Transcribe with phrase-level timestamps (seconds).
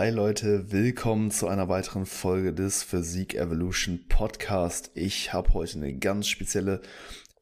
[0.00, 4.90] Hi Leute, willkommen zu einer weiteren Folge des Physik Evolution Podcast.
[4.94, 6.80] Ich habe heute eine ganz spezielle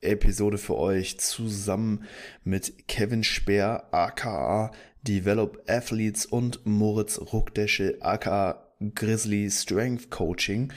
[0.00, 2.02] Episode für euch zusammen
[2.42, 4.72] mit Kevin Speer, aka
[5.06, 10.72] Develop Athletes und Moritz Ruckdesche, aka Grizzly Strength Coaching.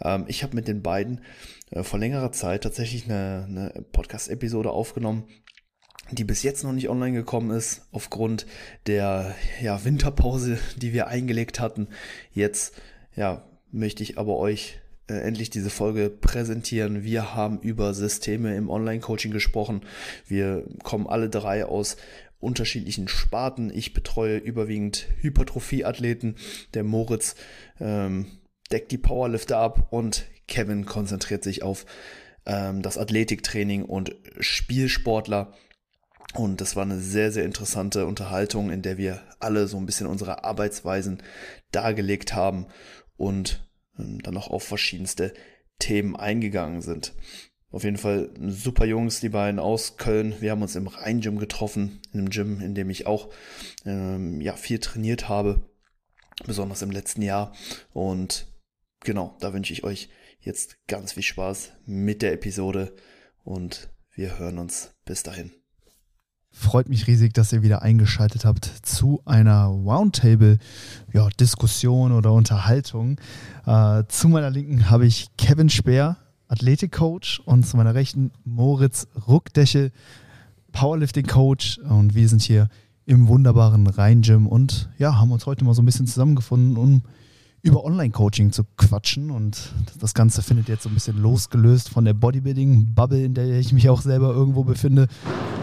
[0.00, 1.20] Ähm, ich habe mit den beiden
[1.70, 5.24] äh, vor längerer Zeit tatsächlich eine, eine Podcast-Episode aufgenommen,
[6.10, 8.46] die bis jetzt noch nicht online gekommen ist, aufgrund
[8.86, 11.88] der ja, Winterpause, die wir eingelegt hatten.
[12.32, 12.74] Jetzt
[13.16, 14.78] ja, möchte ich aber euch
[15.08, 17.02] äh, endlich diese Folge präsentieren.
[17.02, 19.82] Wir haben über Systeme im Online-Coaching gesprochen.
[20.26, 21.96] Wir kommen alle drei aus
[22.38, 23.70] unterschiedlichen Sparten.
[23.74, 26.36] Ich betreue überwiegend Hypertrophie-Athleten.
[26.74, 27.34] Der Moritz
[27.80, 28.26] ähm,
[28.70, 31.86] deckt die Powerlifter ab und Kevin konzentriert sich auf
[32.44, 35.52] ähm, das Athletiktraining und Spielsportler.
[36.36, 40.06] Und das war eine sehr, sehr interessante Unterhaltung, in der wir alle so ein bisschen
[40.06, 41.22] unsere Arbeitsweisen
[41.72, 42.66] dargelegt haben
[43.16, 43.66] und
[43.98, 45.32] ähm, dann auch auf verschiedenste
[45.78, 47.14] Themen eingegangen sind.
[47.70, 50.34] Auf jeden Fall super Jungs, die beiden aus Köln.
[50.40, 53.30] Wir haben uns im Rhein-Gym getroffen, in einem Gym, in dem ich auch
[53.86, 55.68] ähm, ja, viel trainiert habe,
[56.44, 57.54] besonders im letzten Jahr.
[57.94, 58.46] Und
[59.00, 62.94] genau, da wünsche ich euch jetzt ganz viel Spaß mit der Episode
[63.42, 65.50] und wir hören uns bis dahin.
[66.58, 73.20] Freut mich riesig, dass ihr wieder eingeschaltet habt zu einer Roundtable-Diskussion ja, oder Unterhaltung.
[73.66, 76.16] Äh, zu meiner Linken habe ich Kevin Speer,
[76.48, 79.92] Athletikcoach, und zu meiner Rechten Moritz Ruckdächel,
[80.72, 81.80] Powerlifting-Coach.
[81.90, 82.70] Und wir sind hier
[83.04, 87.02] im wunderbaren Rhein-Gym und ja, haben uns heute mal so ein bisschen zusammengefunden, um
[87.62, 89.30] über Online-Coaching zu quatschen.
[89.30, 93.72] Und das Ganze findet jetzt so ein bisschen losgelöst von der Bodybuilding-Bubble, in der ich
[93.72, 95.08] mich auch selber irgendwo befinde,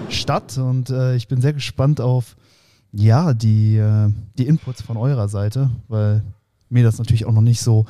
[0.09, 0.57] statt.
[0.57, 2.35] Und äh, ich bin sehr gespannt auf
[2.91, 6.23] ja, die, äh, die Inputs von eurer Seite, weil
[6.69, 7.85] mir das natürlich auch noch nicht so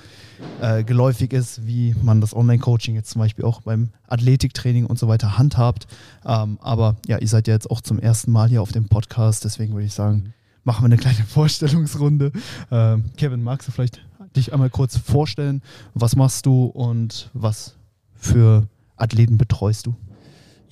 [0.61, 5.07] äh, geläufig ist, wie man das Online-Coaching jetzt zum Beispiel auch beim Athletiktraining und so
[5.07, 5.87] weiter handhabt.
[6.25, 9.45] Ähm, aber ja, ihr seid ja jetzt auch zum ersten Mal hier auf dem Podcast,
[9.45, 12.31] deswegen würde ich sagen, machen wir eine kleine Vorstellungsrunde.
[12.71, 14.01] Ähm, Kevin, magst du vielleicht
[14.35, 15.61] dich einmal kurz vorstellen?
[15.93, 17.75] Was machst du und was
[18.15, 19.95] für Athleten betreust du?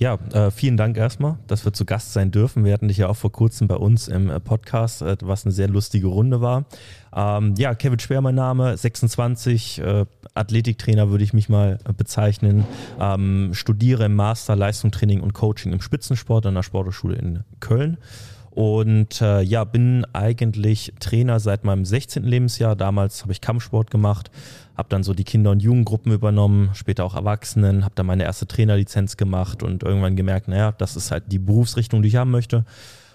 [0.01, 2.65] Ja, äh, vielen Dank erstmal, dass wir zu Gast sein dürfen.
[2.65, 5.51] Wir hatten dich ja auch vor kurzem bei uns im äh, Podcast, äh, was eine
[5.51, 6.65] sehr lustige Runde war.
[7.15, 12.65] Ähm, ja, Kevin Schwer mein Name, 26, äh, Athletiktrainer würde ich mich mal äh, bezeichnen.
[12.99, 17.99] Ähm, studiere im Master Leistungstraining und Coaching im Spitzensport an der Sporthochschule in Köln
[18.51, 22.23] und äh, ja, bin eigentlich Trainer seit meinem 16.
[22.23, 22.75] Lebensjahr.
[22.75, 24.29] Damals habe ich Kampfsport gemacht,
[24.75, 28.47] habe dann so die Kinder- und Jugendgruppen übernommen, später auch Erwachsenen, habe dann meine erste
[28.47, 32.65] Trainerlizenz gemacht und irgendwann gemerkt, naja, das ist halt die Berufsrichtung, die ich haben möchte.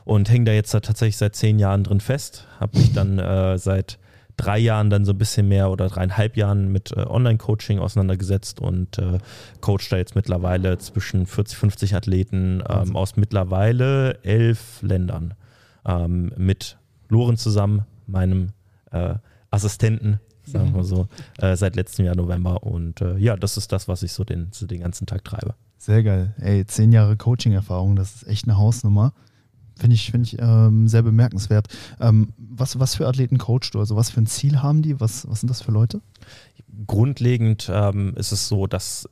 [0.04, 2.46] Und hänge da jetzt tatsächlich seit zehn Jahren drin fest.
[2.60, 3.98] Habe mich dann äh, seit
[4.36, 8.98] drei Jahren dann so ein bisschen mehr oder dreieinhalb Jahren mit äh, Online-Coaching auseinandergesetzt und
[8.98, 9.19] äh,
[9.60, 15.34] coach da jetzt mittlerweile zwischen 40, 50 Athleten ähm, aus mittlerweile elf Ländern
[15.86, 18.50] ähm, mit Loren zusammen, meinem
[18.91, 19.14] äh,
[19.50, 21.08] Assistenten, sagen wir so,
[21.38, 22.62] äh, seit letztem Jahr November.
[22.62, 25.54] Und äh, ja, das ist das, was ich so den, so den ganzen Tag treibe.
[25.78, 26.34] Sehr geil.
[26.38, 29.12] Ey, zehn Jahre Coaching-Erfahrung, das ist echt eine Hausnummer.
[29.78, 31.69] Finde ich, find ich ähm, sehr bemerkenswert.
[32.00, 33.78] Ähm, was, was für Athleten coachst du?
[33.78, 35.00] Also was für ein Ziel haben die?
[35.00, 36.00] Was, was sind das für Leute?
[36.87, 39.09] Grundlegend ähm, ist es so, dass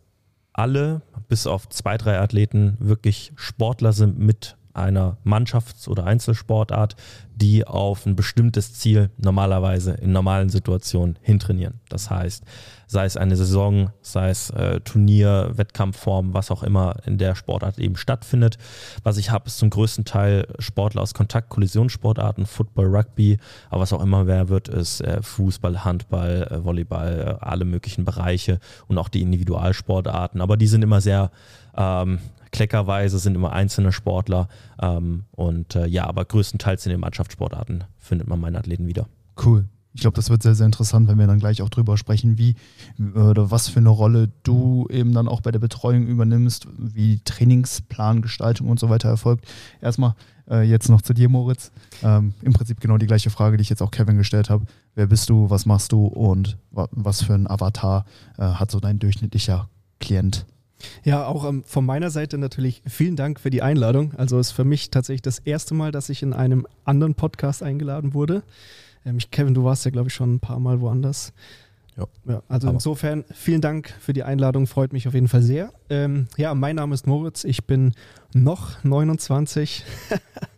[0.55, 6.97] alle, bis auf zwei, drei Athleten, wirklich Sportler sind mit einer Mannschafts- oder Einzelsportart,
[7.37, 11.81] die auf ein bestimmtes Ziel normalerweise in normalen Situationen hintrainieren.
[11.89, 12.45] Das heißt,
[12.87, 17.79] sei es eine Saison, sei es äh, Turnier, Wettkampfform, was auch immer in der Sportart
[17.79, 18.59] eben stattfindet.
[19.03, 23.39] Was ich habe, ist zum größten Teil Sportler aus Kontakt, Kollisionssportarten, Football, Rugby,
[23.71, 28.05] aber was auch immer wer wird, ist äh, Fußball, Handball, äh, Volleyball, äh, alle möglichen
[28.05, 30.41] Bereiche und auch die Individualsportarten.
[30.41, 31.31] Aber die sind immer sehr
[31.77, 32.19] ähm,
[32.55, 34.49] kleckerweise sind immer einzelne Sportler.
[34.81, 39.09] Ähm, und äh, ja, aber größtenteils in den Mannschaftssportarten findet man meine Athleten wieder.
[39.45, 39.65] Cool.
[39.93, 42.57] Ich glaube, das wird sehr, sehr interessant, wenn wir dann gleich auch drüber sprechen, wie
[43.15, 48.69] oder was für eine Rolle du eben dann auch bei der Betreuung übernimmst, wie Trainingsplangestaltung
[48.69, 49.47] und so weiter erfolgt.
[49.81, 50.15] Erstmal
[50.51, 51.71] äh, jetzt noch zu dir, Moritz.
[52.03, 54.67] Ähm, Im Prinzip genau die gleiche Frage, die ich jetzt auch Kevin gestellt habe.
[54.97, 58.05] Wer bist du, was machst du und wa was für ein Avatar
[58.37, 59.69] äh, hat so dein durchschnittlicher
[60.01, 60.45] Klient?
[61.05, 64.15] Ja, auch ähm, von meiner Seite natürlich vielen Dank für die Einladung.
[64.17, 68.15] Also ist für mich tatsächlich das erste Mal, dass ich in einem anderen Podcast eingeladen
[68.15, 68.43] wurde.
[69.05, 71.33] Ähm, ich, Kevin, du warst ja, glaube ich, schon ein paar Mal woanders.
[71.97, 72.07] Ja.
[72.27, 72.75] ja also Aber.
[72.75, 75.73] insofern vielen Dank für die Einladung, freut mich auf jeden Fall sehr.
[75.91, 77.93] Ähm, ja, mein Name ist Moritz, ich bin
[78.33, 79.85] noch 29.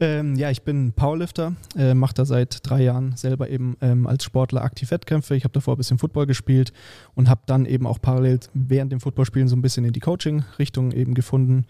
[0.00, 4.24] Ähm, ja, ich bin Powerlifter, äh, mache da seit drei Jahren selber eben ähm, als
[4.24, 5.36] Sportler aktiv Wettkämpfe.
[5.36, 6.72] Ich habe davor ein bisschen Football gespielt
[7.14, 10.90] und habe dann eben auch parallel während dem Footballspielen so ein bisschen in die Coaching-Richtung
[10.92, 11.66] eben gefunden.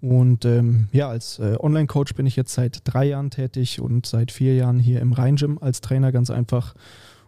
[0.00, 4.30] Und ähm, ja, als äh, Online-Coach bin ich jetzt seit drei Jahren tätig und seit
[4.32, 6.74] vier Jahren hier im Rhein-Gym als Trainer ganz einfach.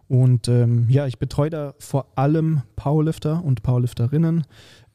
[0.07, 4.45] Und ähm, ja, ich betreue da vor allem Powerlifter und Powerlifterinnen,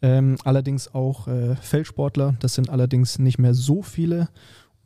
[0.03, 2.35] ähm, allerdings auch äh, Feldsportler.
[2.41, 4.29] Das sind allerdings nicht mehr so viele.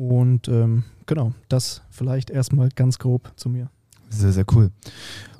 [0.00, 3.69] Und ähm, genau, das vielleicht erstmal ganz grob zu mir.
[4.08, 4.70] Sehr, sehr cool.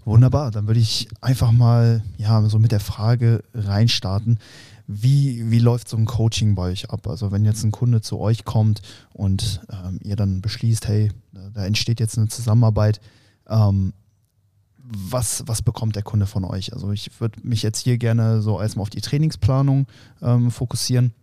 [0.05, 4.39] Wunderbar, dann würde ich einfach mal ja, so mit der Frage reinstarten.
[4.87, 7.09] Wie, wie läuft so ein Coaching bei euch ab?
[7.09, 8.83] Also wenn jetzt ein Kunde zu euch kommt
[9.15, 11.11] und ähm, ihr dann beschließt, hey,
[11.55, 13.01] da entsteht jetzt eine Zusammenarbeit,
[13.49, 13.95] ähm,
[14.77, 16.75] was, was bekommt der Kunde von euch?
[16.75, 19.87] Also ich würde mich jetzt hier gerne so erstmal auf die Trainingsplanung
[20.21, 21.15] ähm, fokussieren.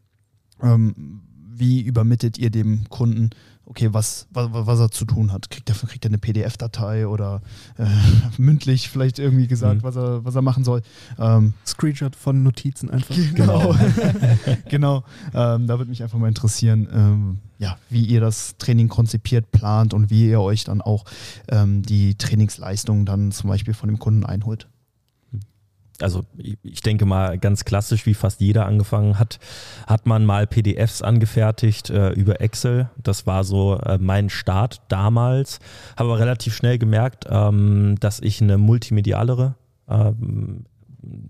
[0.59, 1.21] Ähm,
[1.59, 3.31] wie übermittelt ihr dem Kunden,
[3.65, 5.49] okay, was, was, was er zu tun hat?
[5.49, 7.41] Kriegt er, kriegt er eine PDF-Datei oder
[7.77, 7.85] äh,
[8.37, 9.83] mündlich vielleicht irgendwie gesagt, mhm.
[9.83, 10.81] was, er, was er machen soll?
[11.19, 13.15] Ähm, Screenshot von Notizen einfach.
[13.33, 13.75] Genau,
[14.69, 15.03] genau.
[15.33, 19.93] Ähm, da würde mich einfach mal interessieren, ähm, ja, wie ihr das Training konzipiert, plant
[19.93, 21.05] und wie ihr euch dann auch
[21.49, 24.67] ähm, die Trainingsleistung dann zum Beispiel von dem Kunden einholt
[26.01, 26.25] also
[26.63, 29.39] ich denke mal ganz klassisch, wie fast jeder angefangen hat,
[29.87, 32.89] hat man mal PDFs angefertigt äh, über Excel.
[33.01, 35.59] Das war so äh, mein Start damals.
[35.97, 39.55] Habe aber relativ schnell gemerkt, ähm, dass ich eine multimedialere
[39.89, 40.65] ähm,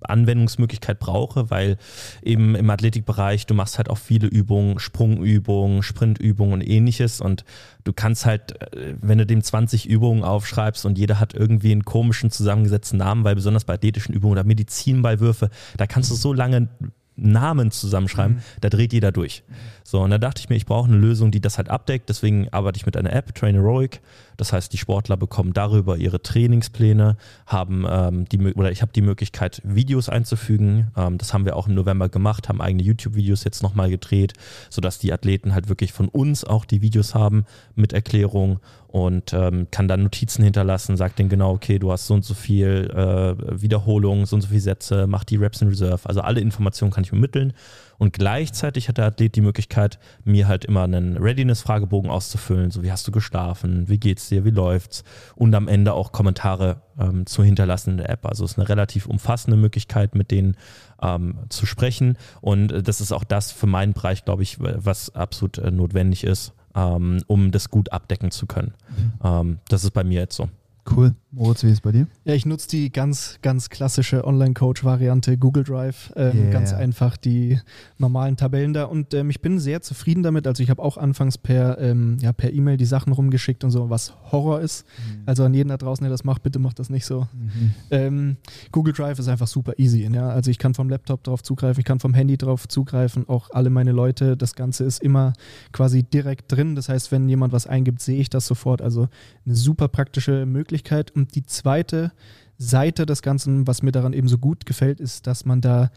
[0.01, 1.77] Anwendungsmöglichkeit brauche, weil
[2.24, 7.44] eben im Athletikbereich, du machst halt auch viele Übungen, Sprungübungen, Sprintübungen und ähnliches und
[7.83, 11.85] du kannst halt, äh, wenn du dem 20 Übungen aufschreibst und jeder hat irgendwie einen
[11.85, 16.69] komischen zusammengesetzten Namen, weil besonders bei athletischen Übungen oder Medizinballwürfe, da kannst du so lange
[17.18, 18.41] Namen zusammenschreiben, mhm.
[18.62, 19.44] da dreht jeder durch.
[19.83, 22.09] So, und da dachte ich mir, ich brauche eine Lösung, die das halt abdeckt.
[22.09, 24.01] Deswegen arbeite ich mit einer App, Traineroic.
[24.38, 29.01] Das heißt, die Sportler bekommen darüber ihre Trainingspläne, haben ähm, die oder ich habe die
[29.01, 30.92] Möglichkeit, Videos einzufügen.
[30.95, 34.34] Ähm, das haben wir auch im November gemacht, haben eigene YouTube-Videos jetzt nochmal gedreht,
[34.69, 37.45] sodass die Athleten halt wirklich von uns auch die Videos haben
[37.75, 42.13] mit Erklärung und ähm, kann dann Notizen hinterlassen, sagt denen genau, okay, du hast so
[42.13, 46.07] und so viel äh, Wiederholungen, so und so viele Sätze, mach die Reps in Reserve.
[46.07, 47.54] Also alle Informationen kann ich übermitteln
[47.97, 52.71] und gleichzeitig hat der Athlet die Möglichkeit, mir halt immer einen Readiness-Fragebogen auszufüllen.
[52.71, 53.89] So, wie hast du geschlafen?
[53.89, 54.45] Wie geht's dir?
[54.45, 55.03] Wie läuft's?
[55.35, 58.25] Und am Ende auch Kommentare ähm, zu hinterlassen in der App.
[58.25, 60.57] Also es ist eine relativ umfassende Möglichkeit, mit denen
[61.01, 62.17] ähm, zu sprechen.
[62.41, 66.23] Und äh, das ist auch das für meinen Bereich, glaube ich, was absolut äh, notwendig
[66.23, 68.73] ist, ähm, um das gut abdecken zu können.
[68.89, 69.13] Mhm.
[69.23, 70.50] Ähm, das ist bei mir jetzt so.
[70.89, 71.13] Cool.
[71.31, 72.07] Moritz, wie ist es bei dir?
[72.24, 76.12] Ja, ich nutze die ganz, ganz klassische Online-Coach-Variante Google Drive.
[76.16, 76.51] Ähm, yeah.
[76.51, 77.60] Ganz einfach die
[77.98, 78.86] normalen Tabellen da.
[78.86, 80.48] Und ähm, ich bin sehr zufrieden damit.
[80.48, 83.89] Also ich habe auch anfangs per ähm, ja, per E-Mail die Sachen rumgeschickt und so,
[83.89, 84.86] was Horror ist.
[84.86, 85.24] Mhm.
[85.25, 87.28] Also an jeden da draußen, der das macht, bitte macht das nicht so.
[87.34, 87.72] Mhm.
[87.92, 88.38] Ähm,
[88.72, 90.07] Google Drive ist einfach super easy.
[90.12, 90.30] Ja?
[90.30, 93.28] Also ich kann vom Laptop drauf zugreifen, ich kann vom Handy drauf zugreifen.
[93.28, 95.34] Auch alle meine Leute, das Ganze ist immer
[95.74, 96.75] quasi direkt drin.
[96.75, 98.82] Das heißt, wenn jemand was eingibt, sehe ich das sofort.
[98.82, 99.10] Also
[99.46, 100.76] eine super praktische Möglichkeit.
[101.12, 102.12] Und die zweite
[102.57, 105.91] Seite des Ganzen, was mir daran eben so gut gefällt, ist, dass man da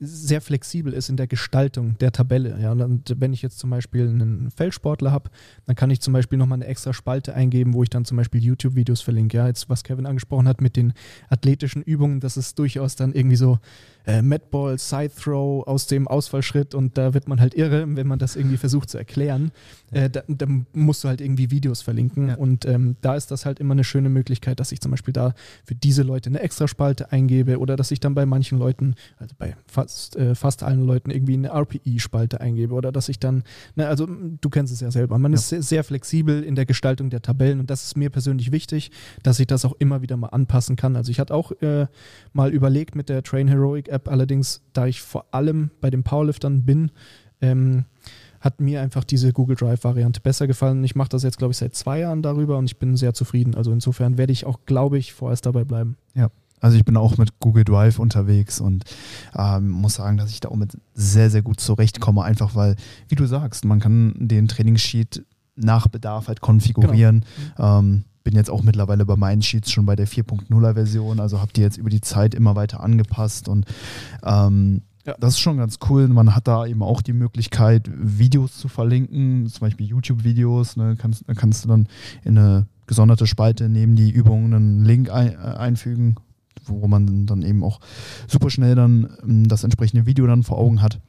[0.00, 2.58] sehr flexibel ist in der Gestaltung der Tabelle.
[2.60, 5.30] Ja, und wenn ich jetzt zum Beispiel einen Feldsportler habe,
[5.66, 8.42] dann kann ich zum Beispiel nochmal eine extra Spalte eingeben, wo ich dann zum Beispiel
[8.42, 9.36] YouTube-Videos verlinke.
[9.36, 10.92] Ja, jetzt, was Kevin angesprochen hat mit den
[11.28, 13.58] athletischen Übungen, das ist durchaus dann irgendwie so
[14.06, 18.18] äh, Madball, Side Throw aus dem Ausfallschritt und da wird man halt irre, wenn man
[18.18, 19.50] das irgendwie versucht zu erklären.
[19.92, 22.34] Äh, da, da, musst du halt irgendwie Videos verlinken ja.
[22.34, 25.34] und ähm, da ist das halt immer eine schöne Möglichkeit, dass ich zum Beispiel da
[25.64, 29.56] für diese Leute eine Extraspalte eingebe oder dass ich dann bei manchen Leuten, also bei
[29.84, 33.42] fast, äh, fast allen Leuten irgendwie eine RPI-Spalte eingebe oder dass ich dann,
[33.76, 35.36] ne, also du kennst es ja selber, man ja.
[35.36, 38.90] ist sehr, sehr flexibel in der Gestaltung der Tabellen und das ist mir persönlich wichtig,
[39.22, 40.96] dass ich das auch immer wieder mal anpassen kann.
[40.96, 41.86] Also ich hatte auch äh,
[42.32, 44.08] mal überlegt mit der Train Heroic App.
[44.08, 46.90] Allerdings, da ich vor allem bei den Powerliftern bin,
[47.40, 47.84] ähm,
[48.40, 50.84] hat mir einfach diese Google Drive-Variante besser gefallen.
[50.84, 53.54] Ich mache das jetzt, glaube ich, seit zwei Jahren darüber und ich bin sehr zufrieden.
[53.54, 55.96] Also insofern werde ich auch, glaube ich, vorerst dabei bleiben.
[56.14, 56.28] Ja.
[56.60, 58.84] Also ich bin auch mit Google Drive unterwegs und
[59.36, 62.76] ähm, muss sagen, dass ich da auch mit sehr, sehr gut zurechtkomme, einfach weil,
[63.08, 65.24] wie du sagst, man kann den Trainingssheet
[65.56, 67.24] nach Bedarf halt konfigurieren.
[67.56, 67.80] Genau.
[67.80, 71.52] Ähm, bin jetzt auch mittlerweile bei meinen Sheets schon bei der 4.0er Version, also habe
[71.52, 73.66] die jetzt über die Zeit immer weiter angepasst und
[74.24, 75.14] ähm, ja.
[75.20, 76.08] das ist schon ganz cool.
[76.08, 80.76] Man hat da eben auch die Möglichkeit, Videos zu verlinken, zum Beispiel YouTube-Videos.
[80.76, 81.88] Ne, kannst, kannst du dann
[82.24, 86.16] in eine gesonderte Spalte neben die Übungen einen Link ein, äh, einfügen,
[86.66, 87.80] wo man dann eben auch
[88.26, 91.00] super schnell dann ähm, das entsprechende Video dann vor Augen hat.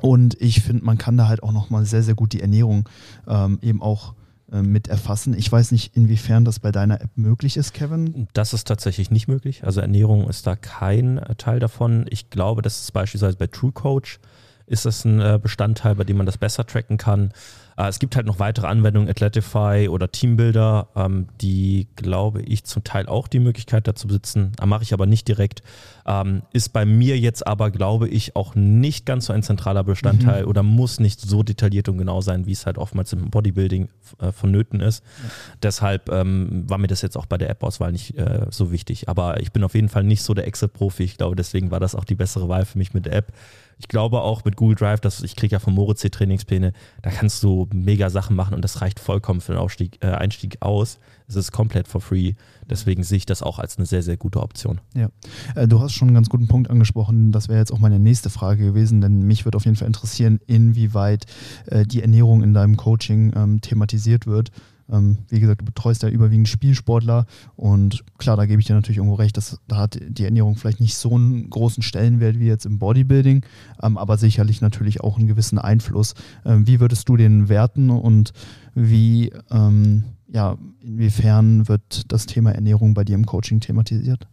[0.00, 2.88] Und ich finde, man kann da halt auch nochmal sehr, sehr gut die Ernährung
[3.26, 4.14] ähm, eben auch
[4.52, 5.34] äh, mit erfassen.
[5.34, 8.28] Ich weiß nicht, inwiefern das bei deiner App möglich ist, Kevin.
[8.32, 9.64] Das ist tatsächlich nicht möglich.
[9.64, 12.06] Also Ernährung ist da kein äh, Teil davon.
[12.10, 14.18] Ich glaube, das ist beispielsweise bei TrueCoach
[14.66, 17.32] ist das ein äh, Bestandteil, bei dem man das besser tracken kann.
[17.80, 22.84] Äh, es gibt halt noch weitere Anwendungen, Athletify oder Teambuilder, ähm, die, glaube ich, zum
[22.84, 24.52] Teil auch die Möglichkeit dazu besitzen.
[24.64, 25.62] Mache ich aber nicht direkt.
[26.06, 30.42] Ähm, ist bei mir jetzt aber, glaube ich, auch nicht ganz so ein zentraler Bestandteil
[30.42, 30.48] mhm.
[30.48, 34.32] oder muss nicht so detailliert und genau sein, wie es halt oftmals im Bodybuilding äh,
[34.32, 35.02] vonnöten ist.
[35.22, 35.30] Ja.
[35.62, 39.08] Deshalb ähm, war mir das jetzt auch bei der App-Auswahl nicht äh, so wichtig.
[39.08, 41.04] Aber ich bin auf jeden Fall nicht so der Excel-Profi.
[41.04, 43.32] Ich glaube, deswegen war das auch die bessere Wahl für mich mit der App.
[43.80, 47.10] Ich glaube auch mit Google Drive, dass ich kriege ja von Moritz die Trainingspläne, da
[47.10, 50.98] kannst du mega Sachen machen und das reicht vollkommen für den Aufstieg, äh, Einstieg aus.
[51.28, 52.34] Es ist komplett for free.
[52.68, 54.80] Deswegen sehe ich das auch als eine sehr, sehr gute Option.
[54.94, 55.10] Ja,
[55.54, 57.32] äh, du hast schon einen ganz guten Punkt angesprochen.
[57.32, 60.40] Das wäre jetzt auch meine nächste Frage gewesen, denn mich würde auf jeden Fall interessieren,
[60.46, 61.26] inwieweit
[61.66, 64.50] äh, die Ernährung in deinem Coaching ähm, thematisiert wird.
[64.90, 68.98] Ähm, wie gesagt, du betreust ja überwiegend Spielsportler und klar, da gebe ich dir natürlich
[68.98, 72.66] irgendwo recht, dass da hat die Ernährung vielleicht nicht so einen großen Stellenwert wie jetzt
[72.66, 73.44] im Bodybuilding,
[73.82, 76.14] ähm, aber sicherlich natürlich auch einen gewissen Einfluss.
[76.44, 78.32] Ähm, wie würdest du den werten und
[78.74, 84.26] wie, ähm, ja, inwiefern wird das Thema Ernährung bei dir im Coaching thematisiert?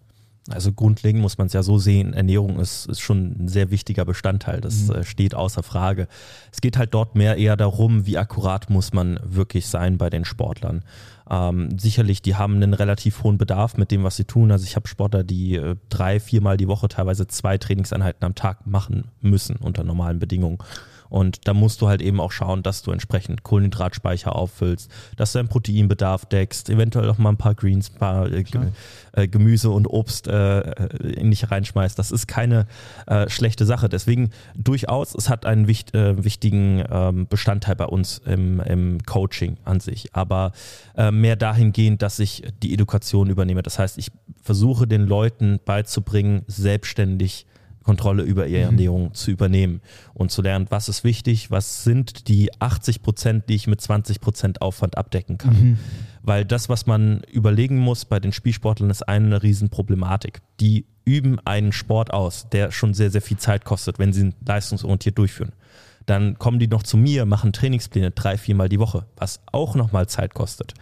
[0.50, 4.06] Also grundlegend muss man es ja so sehen, Ernährung ist, ist schon ein sehr wichtiger
[4.06, 4.96] Bestandteil, das mhm.
[4.96, 6.08] äh, steht außer Frage.
[6.52, 10.26] Es geht halt dort mehr eher darum, wie akkurat muss man wirklich sein bei den
[10.26, 10.84] Sportlern.
[11.30, 14.52] Ähm, sicherlich, die haben einen relativ hohen Bedarf mit dem, was sie tun.
[14.52, 18.66] Also ich habe Sportler, die äh, drei, viermal die Woche teilweise zwei Trainingseinheiten am Tag
[18.66, 20.60] machen müssen unter normalen Bedingungen.
[21.10, 25.40] Und da musst du halt eben auch schauen, dass du entsprechend Kohlenhydratspeicher auffüllst, dass du
[25.40, 28.44] deinen Proteinbedarf deckst, eventuell auch mal ein paar Greens, ein paar äh,
[29.14, 31.98] äh, Gemüse und Obst äh, äh, in dich reinschmeißt.
[31.98, 32.68] Das ist keine
[33.08, 33.90] äh, schlechte Sache.
[33.90, 39.58] Deswegen durchaus, es hat einen wicht, äh, wichtigen ähm, Bestandteil bei uns im, im Coaching
[39.64, 40.14] an sich.
[40.14, 40.52] Aber
[41.12, 43.62] mehr dahingehend, dass ich die Education übernehme.
[43.62, 44.12] Das heißt, ich
[44.42, 47.46] versuche den Leuten beizubringen, selbstständig
[47.88, 48.66] Kontrolle über ihre mhm.
[48.66, 49.80] Ernährung zu übernehmen
[50.14, 54.20] und zu lernen, was ist wichtig, was sind die 80 Prozent, die ich mit 20
[54.20, 55.54] Prozent Aufwand abdecken kann.
[55.54, 55.78] Mhm.
[56.22, 60.42] Weil das, was man überlegen muss bei den Spielsportlern, ist eine Riesenproblematik.
[60.60, 64.36] Die üben einen Sport aus, der schon sehr, sehr viel Zeit kostet, wenn sie ihn
[64.46, 65.54] leistungsorientiert durchführen.
[66.06, 70.08] Dann kommen die noch zu mir, machen Trainingspläne drei, viermal die Woche, was auch nochmal
[70.08, 70.74] Zeit kostet.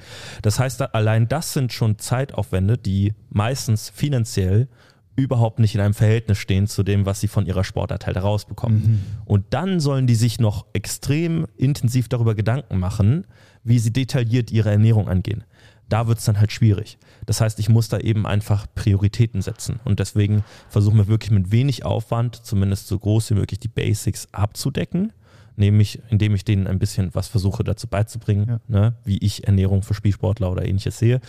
[0.42, 4.68] Das heißt, allein das sind schon Zeitaufwände, die meistens finanziell
[5.16, 8.78] überhaupt nicht in einem Verhältnis stehen zu dem, was sie von ihrer Sportart halt herausbekommen.
[8.78, 9.02] Mhm.
[9.26, 13.26] Und dann sollen die sich noch extrem intensiv darüber Gedanken machen,
[13.64, 15.44] wie sie detailliert ihre Ernährung angehen.
[15.88, 16.98] Da wird es dann halt schwierig.
[17.28, 19.80] Das heißt, ich muss da eben einfach Prioritäten setzen.
[19.86, 24.28] Und deswegen versuchen wir wirklich mit wenig Aufwand, zumindest so groß wie möglich, die Basics
[24.32, 25.14] abzudecken
[25.58, 28.60] nämlich indem ich denen ein bisschen was versuche dazu beizubringen, ja.
[28.68, 31.22] ne, wie ich Ernährung für Spielsportler oder ähnliches sehe.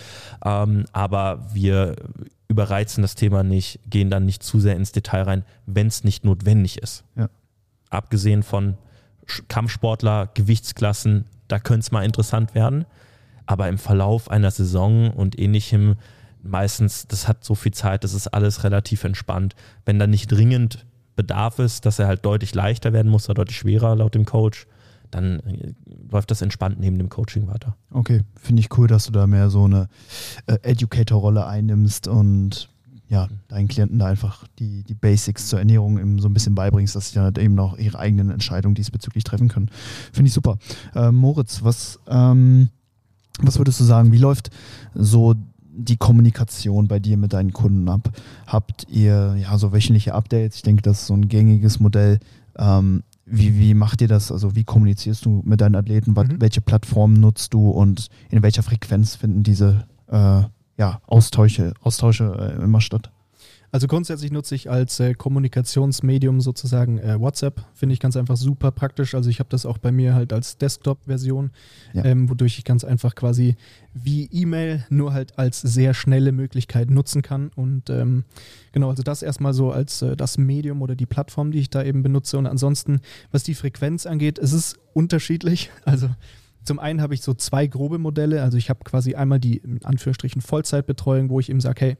[0.45, 1.97] Ähm, aber wir
[2.57, 6.25] überreizen das Thema nicht, gehen dann nicht zu sehr ins Detail rein, wenn es nicht
[6.25, 7.05] notwendig ist.
[7.15, 7.29] Ja.
[7.91, 8.79] Abgesehen von
[9.49, 12.87] Kampfsportler, Gewichtsklassen, da könnte es mal interessant werden.
[13.45, 15.97] Aber im Verlauf einer Saison und ähnlichem,
[16.43, 19.55] meistens, das hat so viel Zeit, das ist alles relativ entspannt.
[19.85, 23.59] Wenn da nicht dringend Bedarf ist, dass er halt deutlich leichter werden muss oder deutlich
[23.59, 24.67] schwerer laut dem Coach,
[25.11, 25.73] dann äh,
[26.11, 27.77] läuft das entspannt neben dem Coaching weiter.
[27.91, 29.89] Okay, finde ich cool, dass du da mehr so eine
[30.47, 32.69] äh, Educator-Rolle einnimmst und
[33.09, 36.97] ja, deinen Klienten da einfach die, die Basics zur Ernährung eben so ein bisschen beibringst,
[36.97, 39.71] dass sie dann halt eben auch ihre eigenen Entscheidungen diesbezüglich treffen können.
[40.13, 40.59] Finde ich super.
[40.95, 42.69] Äh, Moritz, was, ähm,
[43.41, 44.51] was würdest du sagen, wie läuft
[44.93, 48.11] so die Kommunikation bei dir mit deinen Kunden ab?
[48.47, 50.57] Habt ihr ja so wöchentliche Updates?
[50.57, 52.19] Ich denke, das ist so ein gängiges Modell.
[52.57, 54.31] Ähm, wie, wie macht ihr das?
[54.31, 56.13] Also wie kommunizierst du mit deinen Athleten?
[56.13, 56.41] Mhm.
[56.41, 60.43] Welche Plattformen nutzt du und in welcher Frequenz finden diese äh,
[60.79, 63.11] ja, Austausche, Austausche äh, immer statt?
[63.77, 67.63] Also grundsätzlich nutze ich als äh, Kommunikationsmedium sozusagen äh, WhatsApp.
[67.75, 69.15] Finde ich ganz einfach super praktisch.
[69.15, 71.51] Also ich habe das auch bei mir halt als Desktop-Version,
[71.93, 72.03] ja.
[72.07, 73.55] ähm, wodurch ich ganz einfach quasi
[73.93, 77.51] wie E-Mail nur halt als sehr schnelle Möglichkeit nutzen kann.
[77.55, 78.25] Und ähm,
[78.73, 81.83] genau, also das erstmal so als äh, das Medium oder die Plattform, die ich da
[81.83, 82.39] eben benutze.
[82.39, 85.71] Und ansonsten, was die Frequenz angeht, es ist unterschiedlich.
[85.85, 86.09] Also
[86.65, 88.43] zum einen habe ich so zwei grobe Modelle.
[88.43, 91.97] Also ich habe quasi einmal die in Anführungsstrichen Vollzeitbetreuung, wo ich eben sage, hey,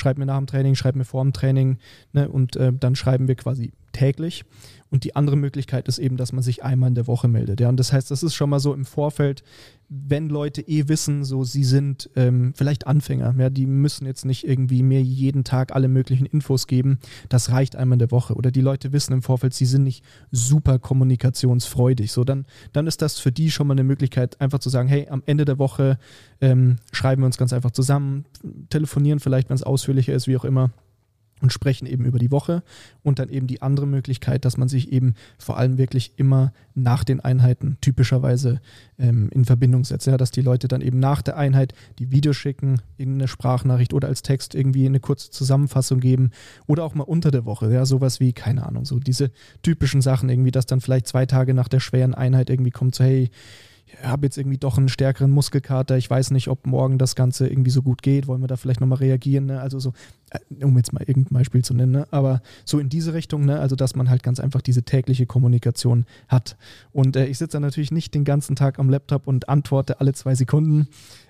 [0.00, 1.78] schreib mir nach dem Training, schreib mir vor dem Training
[2.12, 4.44] ne, und äh, dann schreiben wir quasi täglich.
[4.90, 7.60] Und die andere Möglichkeit ist eben, dass man sich einmal in der Woche meldet.
[7.60, 9.44] Ja, und das heißt, das ist schon mal so im Vorfeld,
[9.88, 14.46] wenn Leute eh wissen, so sie sind ähm, vielleicht Anfänger, ja, die müssen jetzt nicht
[14.46, 16.98] irgendwie mir jeden Tag alle möglichen Infos geben.
[17.28, 18.34] Das reicht einmal in der Woche.
[18.34, 22.10] Oder die Leute wissen im Vorfeld, sie sind nicht super kommunikationsfreudig.
[22.10, 25.08] So, dann, dann ist das für die schon mal eine Möglichkeit, einfach zu sagen, hey,
[25.08, 25.98] am Ende der Woche
[26.40, 28.24] ähm, schreiben wir uns ganz einfach zusammen,
[28.70, 30.70] telefonieren vielleicht, wenn es ausführlicher ist, wie auch immer
[31.40, 32.62] und sprechen eben über die Woche
[33.02, 37.04] und dann eben die andere Möglichkeit, dass man sich eben vor allem wirklich immer nach
[37.04, 38.60] den Einheiten typischerweise
[38.98, 40.06] ähm, in Verbindung setzt.
[40.06, 44.08] Ja, dass die Leute dann eben nach der Einheit die Videos schicken, irgendeine Sprachnachricht oder
[44.08, 46.30] als Text irgendwie eine kurze Zusammenfassung geben
[46.66, 47.72] oder auch mal unter der Woche.
[47.72, 49.30] Ja, sowas wie, keine Ahnung, so diese
[49.62, 53.04] typischen Sachen irgendwie, dass dann vielleicht zwei Tage nach der schweren Einheit irgendwie kommt, so
[53.04, 53.30] hey,
[54.02, 57.70] habe jetzt irgendwie doch einen stärkeren Muskelkater, ich weiß nicht, ob morgen das Ganze irgendwie
[57.70, 59.60] so gut geht, wollen wir da vielleicht nochmal reagieren, ne?
[59.60, 59.92] also so,
[60.62, 62.06] um jetzt mal irgendein Beispiel zu nennen, ne?
[62.10, 63.58] aber so in diese Richtung, ne?
[63.60, 66.56] also dass man halt ganz einfach diese tägliche Kommunikation hat.
[66.92, 70.12] Und äh, ich sitze dann natürlich nicht den ganzen Tag am Laptop und antworte alle
[70.12, 70.88] zwei Sekunden,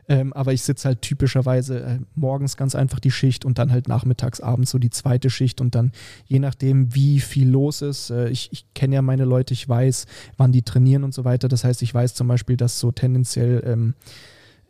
[0.09, 3.87] ähm, aber ich sitze halt typischerweise äh, morgens ganz einfach die Schicht und dann halt
[3.87, 5.93] nachmittags, abends so die zweite Schicht und dann
[6.27, 8.11] je nachdem, wie viel los ist.
[8.11, 11.47] Äh, ich, ich kenne ja meine Leute, ich weiß, wann die trainieren und so weiter.
[11.47, 13.95] Das heißt, ich weiß zum Beispiel, dass so tendenziell ähm,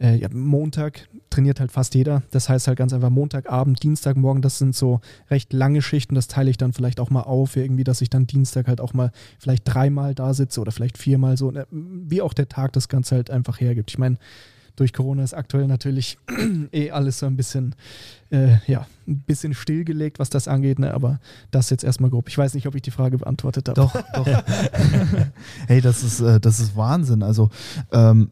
[0.01, 2.23] äh, ja, Montag trainiert halt fast jeder.
[2.31, 6.15] Das heißt halt ganz einfach Montagabend, Dienstagmorgen, das sind so recht lange Schichten.
[6.15, 8.95] Das teile ich dann vielleicht auch mal auf, irgendwie, dass ich dann Dienstag halt auch
[8.95, 12.89] mal vielleicht dreimal da sitze oder vielleicht viermal so, ne, wie auch der Tag das
[12.89, 13.91] Ganze halt einfach hergibt.
[13.91, 14.17] Ich meine,
[14.77, 16.17] durch Corona ist aktuell natürlich
[16.73, 17.75] eh alles so ein bisschen,
[18.31, 20.95] äh, ja, ein bisschen stillgelegt, was das angeht, ne?
[20.95, 22.29] aber das jetzt erstmal grob.
[22.29, 23.81] Ich weiß nicht, ob ich die Frage beantwortet habe.
[23.81, 24.27] Doch, doch.
[25.67, 27.23] hey, das ist, äh, das ist Wahnsinn.
[27.23, 27.51] Also,
[27.93, 28.31] ähm,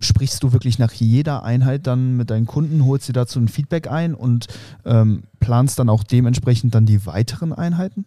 [0.00, 3.90] sprichst du wirklich nach jeder Einheit dann mit deinen Kunden, holst dir dazu ein Feedback
[3.90, 4.46] ein und
[4.84, 8.06] ähm, planst dann auch dementsprechend dann die weiteren Einheiten?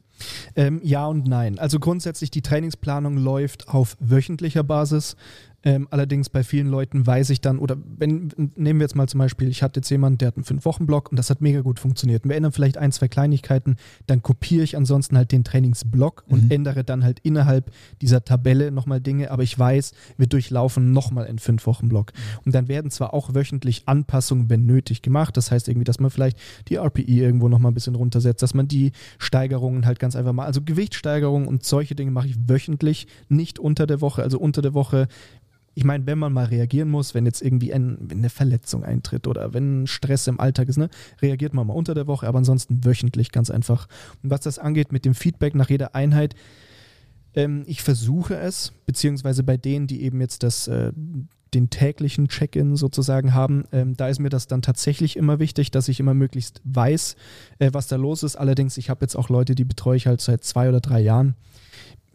[0.55, 1.59] Ähm, ja und nein.
[1.59, 5.15] Also grundsätzlich die Trainingsplanung läuft auf wöchentlicher Basis.
[5.65, 9.19] Ähm, allerdings bei vielen Leuten weiß ich dann, oder wenn, nehmen wir jetzt mal zum
[9.19, 12.25] Beispiel, ich hatte jetzt jemanden, der hat einen Fünf-Wochen-Block und das hat mega gut funktioniert.
[12.25, 16.45] Und wir ändern vielleicht ein, zwei Kleinigkeiten, dann kopiere ich ansonsten halt den Trainingsblock und
[16.45, 16.51] mhm.
[16.51, 17.71] ändere dann halt innerhalb
[18.01, 22.11] dieser Tabelle nochmal Dinge, aber ich weiß, wir durchlaufen nochmal einen Fünf-Wochen-Block.
[22.45, 25.37] Und dann werden zwar auch wöchentlich Anpassungen, wenn nötig, gemacht.
[25.37, 28.67] Das heißt irgendwie, dass man vielleicht die RPI irgendwo nochmal ein bisschen runtersetzt, dass man
[28.67, 33.59] die Steigerungen halt ganz einfach mal, also Gewichtssteigerungen und solche Dinge mache ich wöchentlich, nicht
[33.59, 34.23] unter der Woche.
[34.23, 35.07] Also unter der Woche
[35.75, 39.27] ich meine, wenn man mal reagieren muss, wenn jetzt irgendwie ein, wenn eine Verletzung eintritt
[39.27, 40.89] oder wenn Stress im Alltag ist, ne,
[41.21, 43.87] reagiert man mal unter der Woche, aber ansonsten wöchentlich ganz einfach.
[44.21, 46.35] Und was das angeht mit dem Feedback nach jeder Einheit,
[47.35, 50.91] ähm, ich versuche es, beziehungsweise bei denen, die eben jetzt das, äh,
[51.53, 55.87] den täglichen Check-in sozusagen haben, ähm, da ist mir das dann tatsächlich immer wichtig, dass
[55.87, 57.15] ich immer möglichst weiß,
[57.59, 58.35] äh, was da los ist.
[58.35, 61.35] Allerdings, ich habe jetzt auch Leute, die betreue ich halt seit zwei oder drei Jahren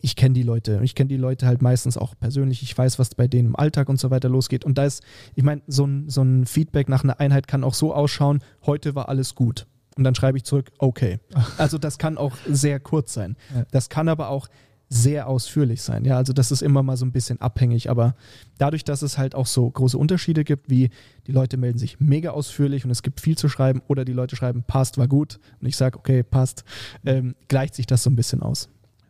[0.01, 0.81] ich kenne die Leute.
[0.83, 2.63] Ich kenne die Leute halt meistens auch persönlich.
[2.63, 4.65] Ich weiß, was bei denen im Alltag und so weiter losgeht.
[4.65, 5.03] Und da ist,
[5.35, 8.95] ich meine, so ein, so ein Feedback nach einer Einheit kann auch so ausschauen, heute
[8.95, 9.67] war alles gut.
[9.97, 11.19] Und dann schreibe ich zurück, okay.
[11.59, 13.37] Also das kann auch sehr kurz sein.
[13.73, 14.49] Das kann aber auch
[14.89, 16.05] sehr ausführlich sein.
[16.05, 17.91] Ja, also das ist immer mal so ein bisschen abhängig.
[17.91, 18.15] Aber
[18.57, 20.91] dadurch, dass es halt auch so große Unterschiede gibt, wie
[21.27, 24.37] die Leute melden sich mega ausführlich und es gibt viel zu schreiben oder die Leute
[24.37, 25.41] schreiben, passt, war gut.
[25.61, 26.65] Und ich sage, okay, passt,
[27.05, 28.69] ähm, gleicht sich das so ein bisschen aus.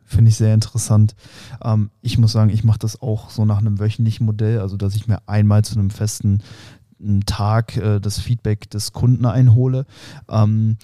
[0.08, 1.14] Finde ich sehr interessant.
[1.62, 4.96] Ähm, ich muss sagen, ich mache das auch so nach einem wöchentlichen Modell, also dass
[4.96, 6.42] ich mir einmal zu einem festen
[7.26, 9.84] Tag äh, das Feedback des Kunden einhole.
[10.28, 10.78] Ähm,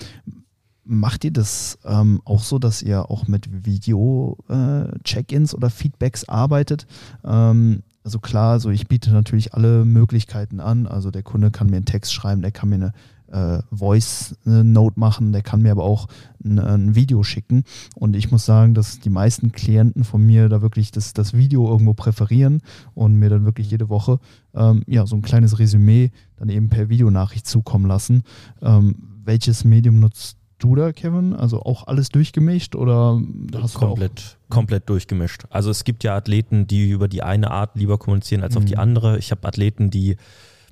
[0.84, 6.87] macht ihr das ähm, auch so, dass ihr auch mit Video-Check-ins äh, oder Feedbacks arbeitet?
[7.24, 10.87] Ähm, also klar, also ich biete natürlich alle Möglichkeiten an.
[10.87, 12.92] Also der Kunde kann mir einen Text schreiben, der kann mir eine
[13.30, 16.08] äh, Voice Note machen, der kann mir aber auch
[16.44, 17.64] ein, ein, Video schicken.
[17.94, 21.68] Und ich muss sagen, dass die meisten Klienten von mir da wirklich das, das Video
[21.68, 22.62] irgendwo präferieren
[22.94, 24.18] und mir dann wirklich jede Woche
[24.54, 28.22] ähm, ja, so ein kleines Resümee dann eben per Videonachricht zukommen lassen.
[28.62, 31.34] Ähm, welches Medium nutzt du da, Kevin?
[31.34, 33.20] Also auch alles durchgemischt oder
[33.54, 35.44] hast komplett, du auch komplett durchgemischt.
[35.50, 38.58] Also es gibt ja Athleten, die über die eine Art lieber kommunizieren als mhm.
[38.58, 39.18] auf die andere.
[39.18, 40.16] Ich habe Athleten, die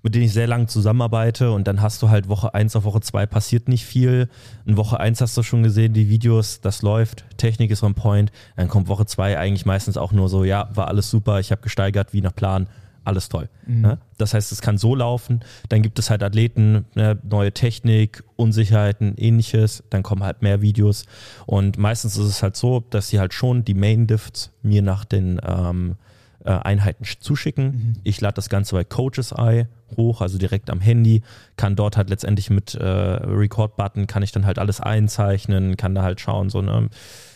[0.03, 3.01] mit denen ich sehr lange zusammenarbeite und dann hast du halt Woche 1 auf Woche
[3.01, 4.29] 2 passiert nicht viel.
[4.67, 8.33] In Woche 1 hast du schon gesehen, die Videos, das läuft, Technik ist on point.
[8.57, 11.62] Dann kommt Woche 2 eigentlich meistens auch nur so, ja, war alles super, ich habe
[11.62, 12.67] gesteigert wie nach Plan,
[13.05, 13.49] alles toll.
[13.67, 13.81] Mhm.
[13.81, 13.99] Ne?
[14.19, 15.41] Das heißt, es kann so laufen.
[15.69, 19.83] Dann gibt es halt Athleten, ne, neue Technik, Unsicherheiten, ähnliches.
[19.91, 21.07] Dann kommen halt mehr Videos.
[21.47, 25.05] Und meistens ist es halt so, dass sie halt schon die Main Diffs mir nach
[25.05, 26.12] den ähm, äh,
[26.51, 27.65] Einheiten zuschicken.
[27.65, 27.93] Mhm.
[28.05, 31.23] Ich lade das Ganze bei Coaches Eye hoch, also direkt am Handy,
[31.57, 36.03] kann dort halt letztendlich mit äh, Record-Button, kann ich dann halt alles einzeichnen, kann da
[36.03, 36.89] halt schauen, so, ne,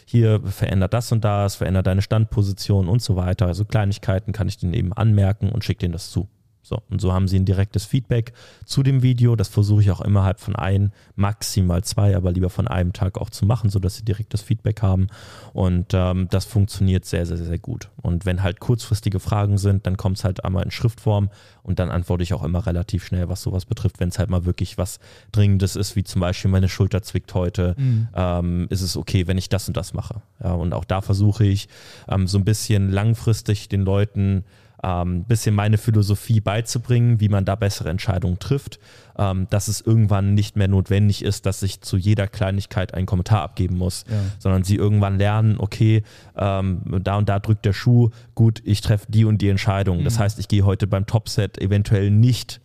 [0.07, 3.47] hier verändert das und das, verändert deine Standposition und so weiter.
[3.47, 6.29] Also Kleinigkeiten kann ich denen eben anmerken und schicke denen das zu.
[6.67, 8.33] So, und so haben sie ein direktes Feedback
[8.65, 9.37] zu dem Video.
[9.37, 13.31] Das versuche ich auch innerhalb von ein, maximal zwei, aber lieber von einem Tag auch
[13.31, 15.07] zu machen, sodass sie direktes Feedback haben.
[15.53, 17.91] Und ähm, das funktioniert sehr, sehr, sehr gut.
[18.03, 21.31] Und wenn halt kurzfristige Fragen sind, dann kommt es halt einmal in Schriftform
[21.63, 24.01] und dann antworte ich auch immer relativ schnell, was sowas betrifft.
[24.01, 24.99] Wenn es halt mal wirklich was
[25.31, 28.09] Dringendes ist, wie zum Beispiel meine Schulter zwickt heute, mhm.
[28.13, 30.21] ähm, ist es okay, wenn ich das und das mache.
[30.43, 31.69] Ja, und auch da versuche ich
[32.09, 34.45] ähm, so ein bisschen langfristig den Leuten
[34.83, 38.79] ähm, bisschen meine Philosophie beizubringen, wie man da bessere Entscheidungen trifft,
[39.19, 43.43] ähm, dass es irgendwann nicht mehr notwendig ist, dass ich zu jeder Kleinigkeit einen Kommentar
[43.43, 44.17] abgeben muss, ja.
[44.39, 46.03] sondern sie irgendwann lernen, okay,
[46.37, 50.01] ähm, da und da drückt der Schuh, gut, ich treffe die und die Entscheidung.
[50.01, 50.05] Mhm.
[50.05, 52.61] Das heißt, ich gehe heute beim Topset eventuell nicht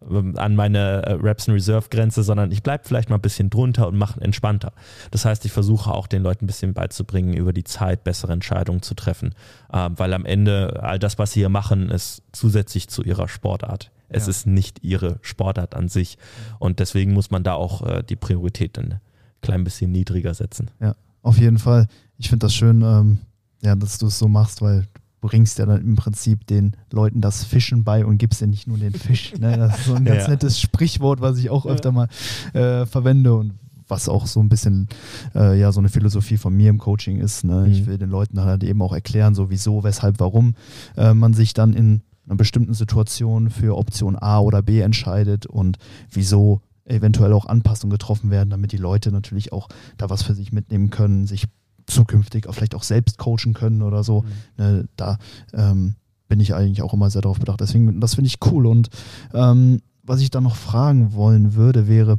[0.00, 3.96] an meine äh, Reps Reserve Grenze, sondern ich bleibe vielleicht mal ein bisschen drunter und
[3.96, 4.72] mache entspannter.
[5.10, 8.82] Das heißt, ich versuche auch den Leuten ein bisschen beizubringen, über die Zeit bessere Entscheidungen
[8.82, 9.34] zu treffen,
[9.72, 13.90] ähm, weil am Ende all das, was sie hier machen, ist zusätzlich zu ihrer Sportart.
[14.08, 14.30] Es ja.
[14.30, 16.18] ist nicht ihre Sportart an sich
[16.58, 19.00] und deswegen muss man da auch äh, die Priorität ein
[19.40, 20.70] klein bisschen niedriger setzen.
[20.80, 21.88] Ja, auf jeden Fall.
[22.18, 23.18] Ich finde das schön, ähm,
[23.62, 24.86] ja, dass du es so machst, weil
[25.26, 28.78] bringst ja dann im Prinzip den Leuten das Fischen bei und gibst ja nicht nur
[28.78, 29.36] den Fisch.
[29.38, 29.56] Ne?
[29.56, 30.30] Das ist so ein ganz ja.
[30.30, 32.08] nettes Sprichwort, was ich auch öfter mal
[32.52, 33.54] äh, verwende und
[33.88, 34.88] was auch so ein bisschen
[35.34, 37.42] äh, ja so eine Philosophie von mir im Coaching ist.
[37.42, 37.62] Ne?
[37.62, 37.72] Mhm.
[37.72, 40.54] Ich will den Leuten halt eben auch erklären, so wieso, weshalb, warum
[40.96, 45.78] äh, man sich dann in einer bestimmten Situation für Option A oder B entscheidet und
[46.10, 50.52] wieso eventuell auch Anpassungen getroffen werden, damit die Leute natürlich auch da was für sich
[50.52, 51.46] mitnehmen können, sich
[51.86, 54.22] zukünftig auch vielleicht auch selbst coachen können oder so.
[54.22, 54.28] Mhm.
[54.64, 55.18] Ne, da
[55.52, 55.94] ähm,
[56.28, 57.60] bin ich eigentlich auch immer sehr darauf bedacht.
[57.60, 58.66] Deswegen, das finde ich cool.
[58.66, 58.88] Und
[59.32, 62.18] ähm, was ich da noch fragen wollen würde, wäre,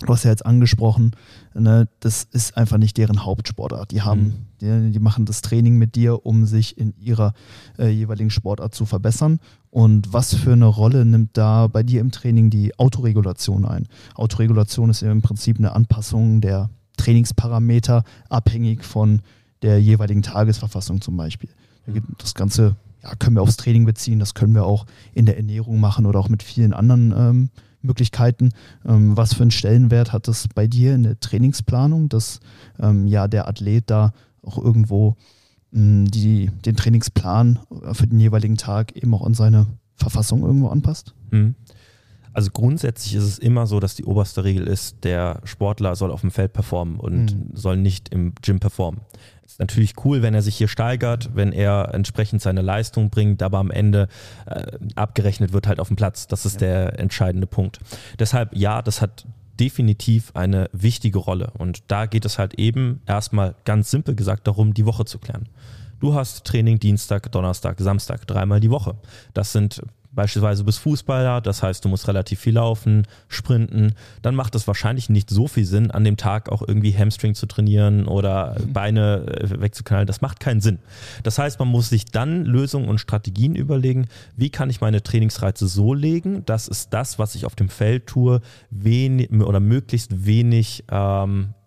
[0.00, 1.12] du hast ja jetzt angesprochen,
[1.54, 3.90] ne, das ist einfach nicht deren Hauptsportart.
[3.90, 4.88] Die haben, mhm.
[4.88, 7.32] die, die, machen das Training mit dir, um sich in ihrer
[7.78, 9.38] äh, jeweiligen Sportart zu verbessern.
[9.70, 13.88] Und was für eine Rolle nimmt da bei dir im Training die Autoregulation ein?
[14.14, 19.22] Autoregulation ist ja im Prinzip eine Anpassung der Trainingsparameter abhängig von
[19.62, 21.50] der jeweiligen Tagesverfassung zum Beispiel.
[22.18, 25.80] Das Ganze ja, können wir aufs Training beziehen, das können wir auch in der Ernährung
[25.80, 27.50] machen oder auch mit vielen anderen ähm,
[27.82, 28.50] Möglichkeiten.
[28.84, 32.40] Ähm, was für einen Stellenwert hat das bei dir in der Trainingsplanung, dass
[32.78, 35.16] ähm, ja der Athlet da auch irgendwo
[35.72, 37.58] mh, hm, die, den Trainingsplan
[37.92, 41.14] für den jeweiligen Tag eben auch an seine Verfassung irgendwo anpasst?
[41.30, 41.54] Mhm.
[42.34, 46.22] Also grundsätzlich ist es immer so, dass die oberste Regel ist, der Sportler soll auf
[46.22, 47.50] dem Feld performen und mhm.
[47.54, 49.02] soll nicht im Gym performen.
[49.44, 53.58] Ist natürlich cool, wenn er sich hier steigert, wenn er entsprechend seine Leistung bringt, aber
[53.58, 54.08] am Ende
[54.46, 56.26] äh, abgerechnet wird halt auf dem Platz.
[56.26, 56.68] Das ist ja.
[56.68, 57.80] der entscheidende Punkt.
[58.18, 59.26] Deshalb ja, das hat
[59.60, 64.72] definitiv eine wichtige Rolle und da geht es halt eben erstmal ganz simpel gesagt darum,
[64.72, 65.48] die Woche zu klären.
[66.00, 68.96] Du hast Training Dienstag, Donnerstag, Samstag, dreimal die Woche.
[69.34, 74.54] Das sind beispielsweise bist Fußballer, das heißt, du musst relativ viel laufen, sprinten, dann macht
[74.54, 78.56] es wahrscheinlich nicht so viel Sinn, an dem Tag auch irgendwie Hamstring zu trainieren oder
[78.58, 78.72] mhm.
[78.72, 80.06] Beine äh, wegzuknallen.
[80.06, 80.78] Das macht keinen Sinn.
[81.22, 85.66] Das heißt, man muss sich dann Lösungen und Strategien überlegen, wie kann ich meine Trainingsreize
[85.66, 90.84] so legen, dass es das, was ich auf dem Feld tue, wenig oder möglichst wenig
[90.90, 91.61] ähm, äh,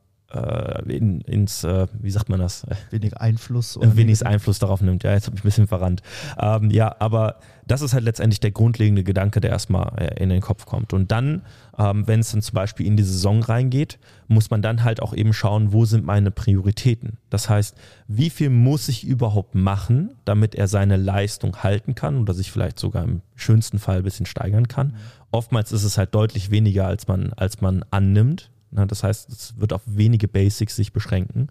[0.88, 2.66] in, ins, äh, wie sagt man das?
[2.90, 3.78] Wenig Einfluss.
[3.78, 5.04] Oder wenig Einfluss darauf nimmt.
[5.04, 6.02] Ja, jetzt habe ich ein bisschen verrannt.
[6.40, 10.42] Ähm, ja, aber das ist halt letztendlich der grundlegende Gedanke, der erstmal äh, in den
[10.42, 10.94] Kopf kommt.
[10.94, 11.44] Und dann,
[11.78, 15.14] ähm, wenn es dann zum Beispiel in die Saison reingeht, muss man dann halt auch
[15.14, 17.18] eben schauen, wo sind meine Prioritäten.
[17.30, 17.76] Das heißt,
[18.08, 22.80] wie viel muss ich überhaupt machen, damit er seine Leistung halten kann oder sich vielleicht
[22.80, 24.88] sogar im schönsten Fall ein bisschen steigern kann.
[24.88, 24.94] Mhm.
[25.32, 28.52] Oftmals ist es halt deutlich weniger, als man, als man annimmt.
[28.88, 31.50] Das heißt, es wird auf wenige Basics sich beschränken.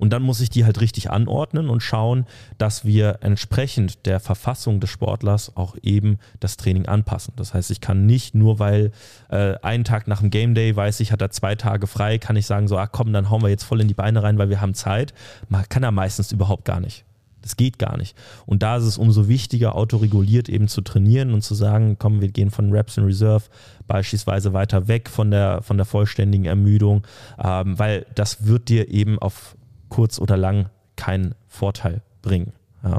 [0.00, 2.24] Und dann muss ich die halt richtig anordnen und schauen,
[2.56, 7.34] dass wir entsprechend der Verfassung des Sportlers auch eben das Training anpassen.
[7.36, 8.92] Das heißt, ich kann nicht nur, weil
[9.28, 12.36] äh, einen Tag nach dem Game Day weiß ich, hat er zwei Tage frei, kann
[12.36, 14.48] ich sagen, so, ah komm, dann hauen wir jetzt voll in die Beine rein, weil
[14.48, 15.12] wir haben Zeit.
[15.50, 17.04] Man kann er meistens überhaupt gar nicht.
[17.42, 18.16] Das geht gar nicht.
[18.46, 22.28] Und da ist es umso wichtiger, autoreguliert eben zu trainieren und zu sagen, komm, wir
[22.28, 23.44] gehen von Reps in Reserve
[23.86, 27.06] beispielsweise weiter weg von der, von der vollständigen Ermüdung,
[27.42, 29.56] ähm, weil das wird dir eben auf
[29.88, 32.52] kurz oder lang keinen Vorteil bringen.
[32.82, 32.98] Ja.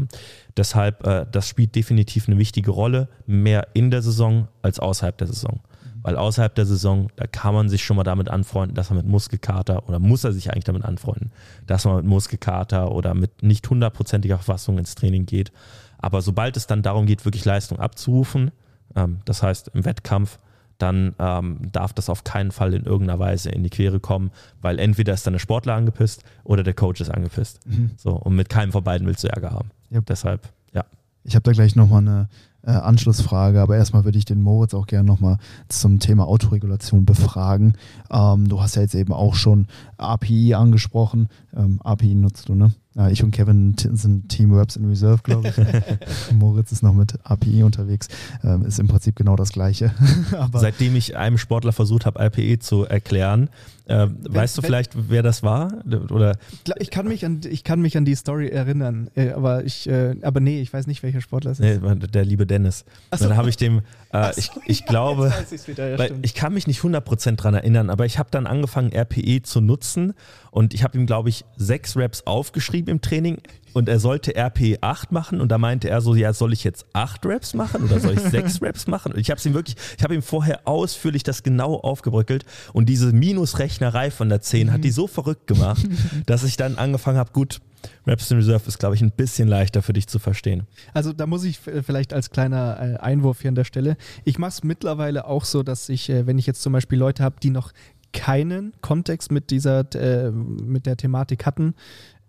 [0.58, 5.28] Deshalb, äh, das spielt definitiv eine wichtige Rolle, mehr in der Saison als außerhalb der
[5.28, 5.60] Saison.
[6.04, 9.08] Weil außerhalb der Saison, da kann man sich schon mal damit anfreunden, dass man mit
[9.08, 11.32] Muskelkater oder muss er sich eigentlich damit anfreunden,
[11.68, 15.52] dass man mit Muskelkater oder mit nicht hundertprozentiger Verfassung ins Training geht.
[16.00, 18.52] Aber sobald es dann darum geht, wirklich Leistung abzurufen,
[18.96, 20.40] ähm, das heißt im Wettkampf,
[20.82, 24.80] dann ähm, darf das auf keinen Fall in irgendeiner Weise in die Quere kommen, weil
[24.80, 27.60] entweder ist dann der Sportler angepisst oder der Coach ist angepisst.
[27.68, 27.92] Mhm.
[27.98, 29.70] So, und mit keinem von beiden willst du Ärger haben.
[29.92, 30.06] Yep.
[30.08, 30.84] Deshalb, ja.
[31.24, 32.30] Ich habe da gleich nochmal eine
[32.64, 37.74] äh, Anschlussfrage, aber erstmal würde ich den Moritz auch gerne nochmal zum Thema Autoregulation befragen.
[38.12, 41.30] Ähm, du hast ja jetzt eben auch schon API angesprochen.
[41.56, 42.72] Ähm, API nutzt du, ne?
[42.94, 45.56] Ja, ich und Kevin sind Team Webs in Reserve, glaube ich.
[46.34, 48.10] Moritz ist noch mit API unterwegs.
[48.44, 49.94] Ähm, ist im Prinzip genau das Gleiche.
[50.54, 53.50] Seitdem ich einem Sportler versucht habe, API zu erklären,
[53.86, 55.72] äh, wenn, weißt du wenn, vielleicht, wer das war?
[56.10, 56.38] Oder?
[56.80, 60.16] Ich kann mich an, ich kann mich an die Story erinnern, äh, aber ich, äh,
[60.22, 61.82] aber nee, ich weiß nicht, welcher Sportler es ist.
[61.82, 62.84] Nee, der liebe Dennis.
[63.16, 63.28] So.
[63.28, 65.34] Dann habe ich dem, äh, so, ich, ich ja, glaube,
[65.66, 69.44] wieder, ja, ich kann mich nicht 100% dran erinnern, aber ich habe dann angefangen, RPE
[69.44, 70.14] zu nutzen
[70.52, 73.38] und ich habe ihm, glaube ich, sechs Raps aufgeschrieben im Training
[73.74, 76.86] und er sollte RP 8 machen und da meinte er so, ja, soll ich jetzt
[76.94, 79.14] 8 Raps machen oder soll ich 6 Raps machen?
[79.14, 83.14] Und ich habe ihm wirklich, ich habe ihm vorher ausführlich das genau aufgebröckelt und diese
[83.14, 85.88] Minusrechnerei von der 10 hat die so verrückt gemacht,
[86.26, 87.62] dass ich dann angefangen habe, gut,
[88.06, 90.68] Raps in Reserve ist, glaube ich, ein bisschen leichter für dich zu verstehen.
[90.94, 94.50] Also da muss ich vielleicht als kleiner äh, Einwurf hier an der Stelle, ich mache
[94.50, 97.50] es mittlerweile auch so, dass ich, äh, wenn ich jetzt zum Beispiel Leute habe, die
[97.50, 97.72] noch
[98.14, 101.76] keinen Kontext mit dieser, äh, mit der Thematik hatten,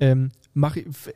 [0.01, 0.31] ähm,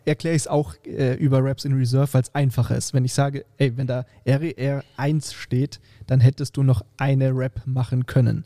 [0.05, 2.95] erkläre ich es auch äh, über Raps in Reserve, weil es einfacher ist.
[2.95, 7.63] Wenn ich sage, ey, wenn da RER 1 steht, dann hättest du noch eine Rap
[7.67, 8.45] machen können.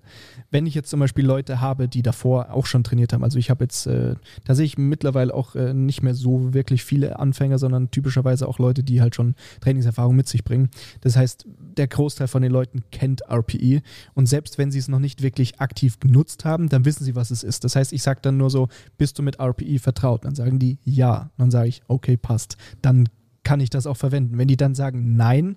[0.51, 3.51] Wenn ich jetzt zum Beispiel Leute habe, die davor auch schon trainiert haben, also ich
[3.51, 7.59] habe jetzt, äh, da sehe ich mittlerweile auch äh, nicht mehr so wirklich viele Anfänger,
[7.59, 10.71] sondern typischerweise auch Leute, die halt schon Trainingserfahrung mit sich bringen.
[11.03, 13.83] Das heißt, der Großteil von den Leuten kennt RPE
[14.15, 17.31] und selbst wenn sie es noch nicht wirklich aktiv genutzt haben, dann wissen sie, was
[17.31, 17.65] es ist.
[17.65, 20.25] Das heißt, ich sage dann nur so, bist du mit RPE vertraut?
[20.25, 21.31] Dann sagen die ja.
[21.37, 22.57] Dann sage ich, okay, passt.
[22.83, 23.09] Dann
[23.43, 24.39] kann ich das auch verwenden.
[24.39, 25.57] Wenn die dann sagen nein,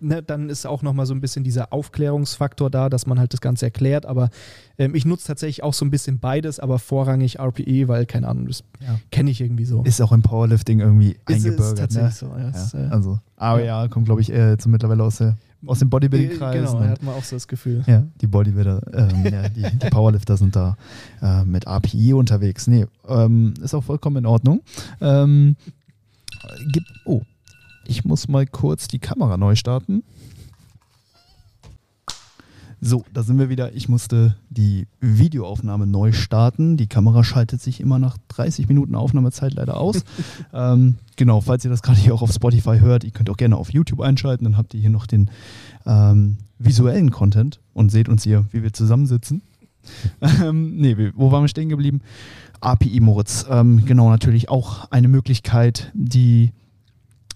[0.00, 3.40] ne, dann ist auch nochmal so ein bisschen dieser Aufklärungsfaktor da, dass man halt das
[3.40, 4.06] Ganze erklärt.
[4.06, 4.30] Aber
[4.78, 8.46] ähm, ich nutze tatsächlich auch so ein bisschen beides, aber vorrangig RPE, weil, keine Ahnung,
[8.46, 8.98] das ja.
[9.10, 9.82] kenne ich irgendwie so.
[9.82, 11.72] Ist auch im Powerlifting irgendwie ist, eingebürgert.
[11.72, 12.28] Ist tatsächlich ne?
[12.28, 12.36] so.
[12.36, 12.48] Ja, ja.
[12.50, 15.36] Ist, äh, also, aber ja, kommt, glaube ich, eher jetzt mittlerweile aus der
[15.66, 16.70] aus dem Bodybuilding-Kreis.
[16.70, 17.82] Genau, da hat man auch so das Gefühl.
[17.86, 20.76] Ja, die Bodybuilder, ähm, ja, die, die, Powerlifter sind da
[21.22, 22.66] äh, mit API unterwegs.
[22.66, 24.62] Nee, ähm, ist auch vollkommen in Ordnung.
[25.00, 25.56] Ähm,
[26.72, 27.22] gibt, oh,
[27.86, 30.02] ich muss mal kurz die Kamera neu starten.
[32.86, 33.74] So, da sind wir wieder.
[33.74, 36.76] Ich musste die Videoaufnahme neu starten.
[36.76, 40.04] Die Kamera schaltet sich immer nach 30 Minuten Aufnahmezeit leider aus.
[40.52, 43.56] ähm, genau, falls ihr das gerade hier auch auf Spotify hört, ihr könnt auch gerne
[43.56, 44.44] auf YouTube einschalten.
[44.44, 45.30] Dann habt ihr hier noch den
[45.86, 49.40] ähm, visuellen Content und seht uns hier, wie wir zusammensitzen.
[50.42, 52.02] ähm, nee, wo waren wir stehen geblieben?
[52.60, 53.46] API Moritz.
[53.48, 56.52] Ähm, genau, natürlich auch eine Möglichkeit, die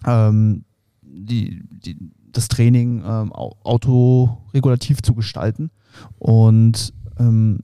[0.04, 0.64] ähm,
[1.00, 1.96] die, die,
[2.32, 5.70] das Training ähm, autoregulativ zu gestalten.
[6.18, 7.60] Und ähm,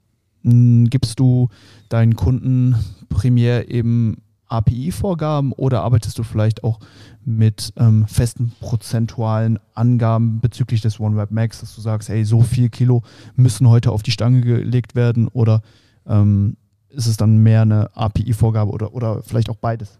[0.90, 1.48] gibst du
[1.88, 2.77] deinen Kunden
[3.09, 6.79] primär eben API-Vorgaben oder arbeitest du vielleicht auch
[7.24, 12.68] mit ähm, festen prozentualen Angaben bezüglich des OneWeb Max, dass du sagst, hey, so viel
[12.68, 13.03] Kilo
[13.37, 15.62] müssen heute auf die Stange gelegt werden oder
[16.07, 16.57] ähm,
[16.90, 19.98] ist es dann mehr eine API-Vorgabe oder, oder vielleicht auch beides?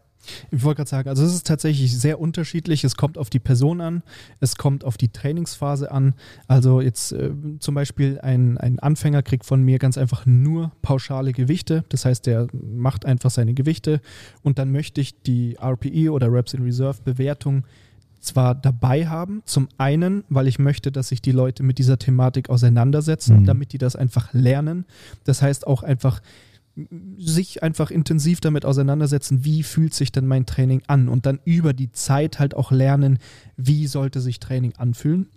[0.51, 2.85] Ich wollte gerade sagen, also es ist tatsächlich sehr unterschiedlich.
[2.85, 4.03] Es kommt auf die Person an,
[4.41, 6.15] es kommt auf die Trainingsphase an.
[6.49, 11.33] Also jetzt äh, zum Beispiel ein, ein Anfänger kriegt von mir ganz einfach nur pauschale
[11.33, 11.85] Gewichte.
[11.89, 14.01] Das heißt, der macht einfach seine Gewichte
[14.43, 17.65] und dann möchte ich die RPE oder Reps in Reserve Bewertung
[18.25, 22.51] zwar dabei haben, zum einen, weil ich möchte, dass sich die Leute mit dieser Thematik
[22.51, 23.47] auseinandersetzen, mhm.
[23.47, 24.87] damit die das einfach lernen.
[25.25, 26.21] Das heißt auch einfach
[27.19, 31.73] sich einfach intensiv damit auseinandersetzen, wie fühlt sich denn mein Training an und dann über
[31.73, 33.19] die Zeit halt auch lernen,
[33.57, 35.29] wie sollte sich Training anfühlen.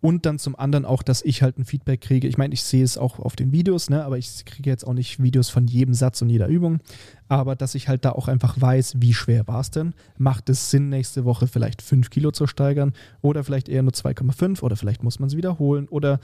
[0.00, 2.28] Und dann zum anderen auch, dass ich halt ein Feedback kriege.
[2.28, 4.04] Ich meine, ich sehe es auch auf den Videos, ne?
[4.04, 6.80] aber ich kriege jetzt auch nicht Videos von jedem Satz und jeder Übung.
[7.26, 9.94] Aber dass ich halt da auch einfach weiß, wie schwer war es denn?
[10.18, 14.62] Macht es Sinn, nächste Woche vielleicht 5 Kilo zu steigern oder vielleicht eher nur 2,5
[14.62, 16.20] oder vielleicht muss man es wiederholen oder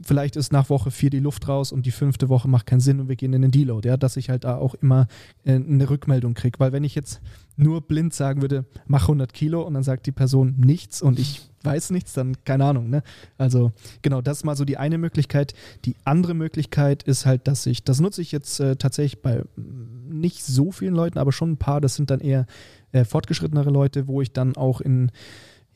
[0.00, 3.00] vielleicht ist nach Woche vier die Luft raus und die fünfte Woche macht keinen Sinn
[3.00, 5.06] und wir gehen in den Deload, ja, dass ich halt da auch immer
[5.44, 7.20] äh, eine Rückmeldung kriege, weil wenn ich jetzt
[7.56, 11.48] nur blind sagen würde, mach 100 Kilo und dann sagt die Person nichts und ich
[11.62, 13.02] weiß nichts, dann keine Ahnung, ne?
[13.38, 15.54] Also genau, das ist mal so die eine Möglichkeit.
[15.84, 20.08] Die andere Möglichkeit ist halt, dass ich, das nutze ich jetzt äh, tatsächlich bei mm,
[20.08, 22.46] nicht so vielen Leuten, aber schon ein paar, das sind dann eher
[22.92, 25.10] äh, fortgeschrittenere Leute, wo ich dann auch in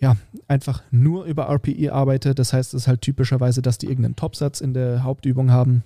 [0.00, 0.16] ja,
[0.48, 2.34] einfach nur über RPE arbeite.
[2.34, 5.84] Das heißt, es ist halt typischerweise, dass die irgendeinen Topsatz in der Hauptübung haben.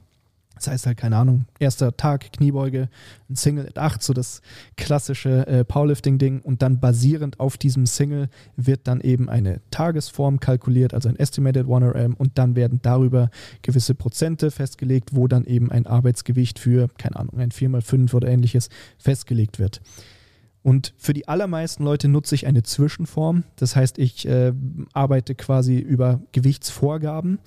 [0.54, 2.88] Das heißt halt, keine Ahnung, erster Tag, Kniebeuge,
[3.28, 4.40] ein Single at 8, so das
[4.76, 6.42] klassische äh, Powerlifting-Ding.
[6.42, 11.66] Und dann basierend auf diesem Single wird dann eben eine Tagesform kalkuliert, also ein Estimated
[11.66, 12.14] 1RM.
[12.14, 13.30] Und dann werden darüber
[13.62, 18.68] gewisse Prozente festgelegt, wo dann eben ein Arbeitsgewicht für, keine Ahnung, ein 4x5 oder ähnliches
[18.96, 19.80] festgelegt wird.
[20.64, 23.44] Und für die allermeisten Leute nutze ich eine Zwischenform.
[23.56, 24.52] Das heißt, ich äh,
[24.94, 27.38] arbeite quasi über Gewichtsvorgaben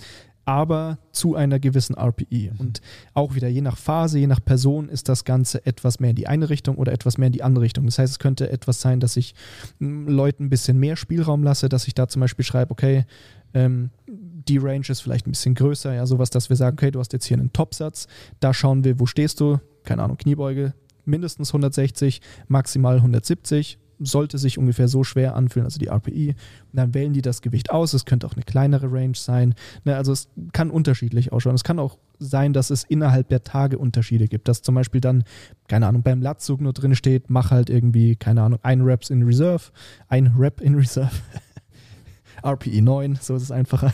[0.47, 2.53] aber zu einer gewissen RPE.
[2.53, 2.60] Mhm.
[2.60, 2.82] Und
[3.13, 6.27] auch wieder je nach Phase, je nach Person ist das Ganze etwas mehr in die
[6.27, 7.86] eine Richtung oder etwas mehr in die andere Richtung.
[7.86, 9.36] Das heißt, es könnte etwas sein, dass ich
[9.80, 13.06] Leuten ein bisschen mehr Spielraum lasse, dass ich da zum Beispiel schreibe, okay,
[13.53, 16.99] ähm, die Range ist vielleicht ein bisschen größer, ja, sowas, dass wir sagen, okay, du
[16.99, 18.08] hast jetzt hier einen Topsatz,
[18.39, 20.73] da schauen wir, wo stehst du, keine Ahnung, Kniebeuge,
[21.08, 26.36] mindestens 160, maximal 170, sollte sich ungefähr so schwer anfühlen, also die RPI.
[26.74, 27.93] Dann wählen die das Gewicht aus.
[27.93, 29.56] Es könnte auch eine kleinere Range sein.
[29.86, 31.56] Ne, also es kann unterschiedlich ausschauen.
[31.56, 34.48] Es kann auch sein, dass es innerhalb der Tage Unterschiede gibt.
[34.48, 35.24] Dass zum Beispiel dann,
[35.67, 39.24] keine Ahnung, beim Latzug nur drin steht, mach halt irgendwie, keine Ahnung, ein Reps in
[39.24, 39.72] Reserve,
[40.08, 41.12] ein Rep in Reserve.
[42.46, 43.91] RPE 9, so ist es einfacher.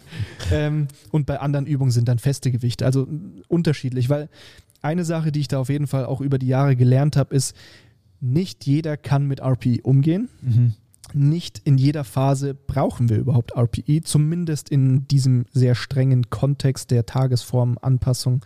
[0.52, 2.84] ähm, und bei anderen Übungen sind dann feste Gewichte.
[2.84, 3.06] Also
[3.46, 4.28] unterschiedlich, weil
[4.84, 7.56] eine Sache, die ich da auf jeden Fall auch über die Jahre gelernt habe, ist,
[8.20, 10.28] nicht jeder kann mit RPE umgehen.
[10.40, 10.74] Mhm.
[11.12, 17.06] Nicht in jeder Phase brauchen wir überhaupt RPE, zumindest in diesem sehr strengen Kontext der
[17.06, 18.44] Tagesformanpassung.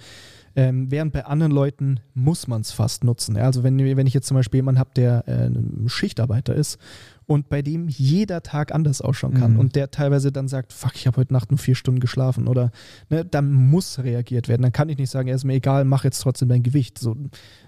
[0.56, 3.36] Ähm, während bei anderen Leuten muss man es fast nutzen.
[3.36, 5.50] Also wenn, wenn ich jetzt zum Beispiel jemanden habe, der äh,
[5.88, 6.78] Schichtarbeiter ist
[7.28, 9.58] und bei dem jeder Tag anders ausschauen kann mhm.
[9.58, 12.72] und der teilweise dann sagt, fuck, ich habe heute Nacht nur vier Stunden geschlafen oder
[13.10, 14.62] ne, dann muss reagiert werden.
[14.62, 16.98] Dann kann ich nicht sagen, er ist mir egal, mach jetzt trotzdem dein Gewicht.
[16.98, 17.16] So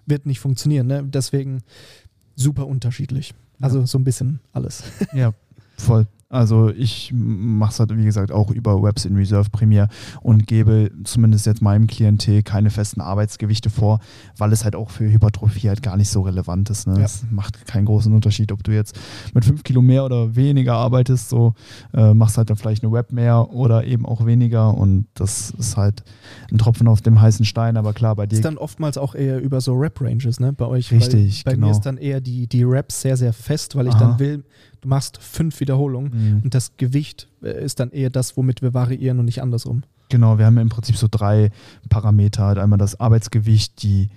[0.07, 0.87] wird nicht funktionieren.
[0.87, 1.05] Ne?
[1.05, 1.61] Deswegen
[2.37, 3.35] super unterschiedlich.
[3.61, 4.83] Also so ein bisschen alles.
[5.13, 5.35] Ja,
[5.77, 6.07] voll.
[6.33, 9.89] Also ich mache es halt, wie gesagt, auch über Webs in Reserve Premier
[10.23, 13.99] und gebe zumindest jetzt meinem Klientel keine festen Arbeitsgewichte vor,
[14.39, 16.87] weil es halt auch für Hypertrophie halt gar nicht so relevant ist.
[16.87, 17.03] Ne?
[17.03, 18.97] Es macht keinen großen Unterschied, ob du jetzt
[19.35, 21.55] mit fünf Kilo mehr oder weniger arbeitest, so
[21.95, 25.77] äh, machst halt dann vielleicht eine Web mehr oder eben auch weniger und das ist
[25.77, 26.05] halt
[26.53, 28.37] ein Tropfen auf dem heißen Stein, aber klar, bei dir.
[28.37, 30.93] Ist dann oftmals auch eher über so Rap-Ranges, ne, bei euch.
[30.93, 31.67] Richtig, Bei genau.
[31.67, 34.11] mir ist dann eher die, die Raps sehr, sehr fest, weil ich Aha.
[34.11, 34.45] dann will,
[34.81, 36.20] du machst fünf Wiederholungen mhm.
[36.45, 39.83] Und das Gewicht äh, ist dann eher das, womit wir variieren und nicht andersrum.
[40.11, 41.51] Genau, wir haben im Prinzip so drei
[41.89, 42.45] Parameter.
[42.45, 44.09] Halt einmal das Arbeitsgewicht, die,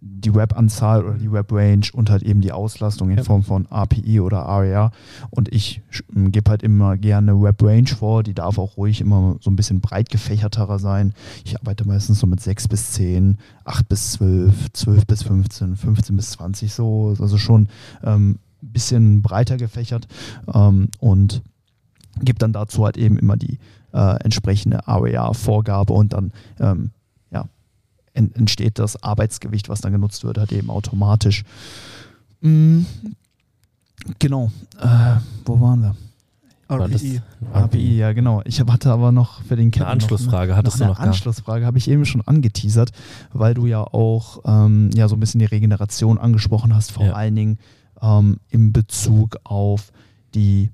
[0.00, 3.24] die Web-Anzahl oder die Web-Range und halt eben die Auslastung in ja.
[3.24, 4.92] Form von API oder ARR.
[5.30, 5.80] Und ich
[6.12, 10.10] gebe halt immer gerne Web-Range vor, die darf auch ruhig immer so ein bisschen breit
[10.10, 11.14] gefächerter sein.
[11.44, 16.16] Ich arbeite meistens so mit 6 bis 10, 8 bis 12, 12 bis 15, 15
[16.16, 17.16] bis 20 so.
[17.18, 17.68] Also schon
[18.04, 20.08] ähm, bisschen breiter gefächert
[20.52, 21.42] ähm, und
[22.20, 23.58] gibt dann dazu halt eben immer die
[23.92, 26.90] äh, entsprechende AOA-Vorgabe und dann ähm,
[27.30, 27.44] ja,
[28.14, 31.44] en entsteht das Arbeitsgewicht, was dann genutzt wird, halt eben automatisch.
[32.40, 32.86] Mhm.
[34.18, 34.50] Genau.
[34.80, 35.96] Äh, wo waren wir?
[36.70, 37.22] RPI.
[37.54, 38.42] RPI, ja genau.
[38.44, 41.08] Ich hatte aber noch für den Kevin eine Anschlussfrage noch, hattest noch du noch eine
[41.08, 42.90] Anschlussfrage habe ich eben schon angeteasert,
[43.32, 47.12] weil du ja auch ähm, ja so ein bisschen die Regeneration angesprochen hast, vor ja.
[47.14, 47.58] allen Dingen
[48.02, 49.92] ähm, in Bezug auf
[50.34, 50.70] die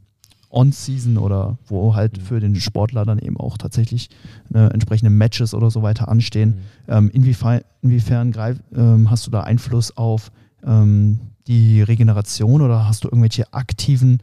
[0.51, 2.23] On-Season oder wo halt mhm.
[2.23, 4.09] für den Sportler dann eben auch tatsächlich
[4.55, 6.51] äh, entsprechende Matches oder so weiter anstehen.
[6.87, 6.93] Mhm.
[6.95, 10.31] Ähm, inwiefern, inwiefern greif, ähm, hast du da Einfluss auf
[10.65, 14.21] ähm, die Regeneration oder hast du irgendwelche aktiven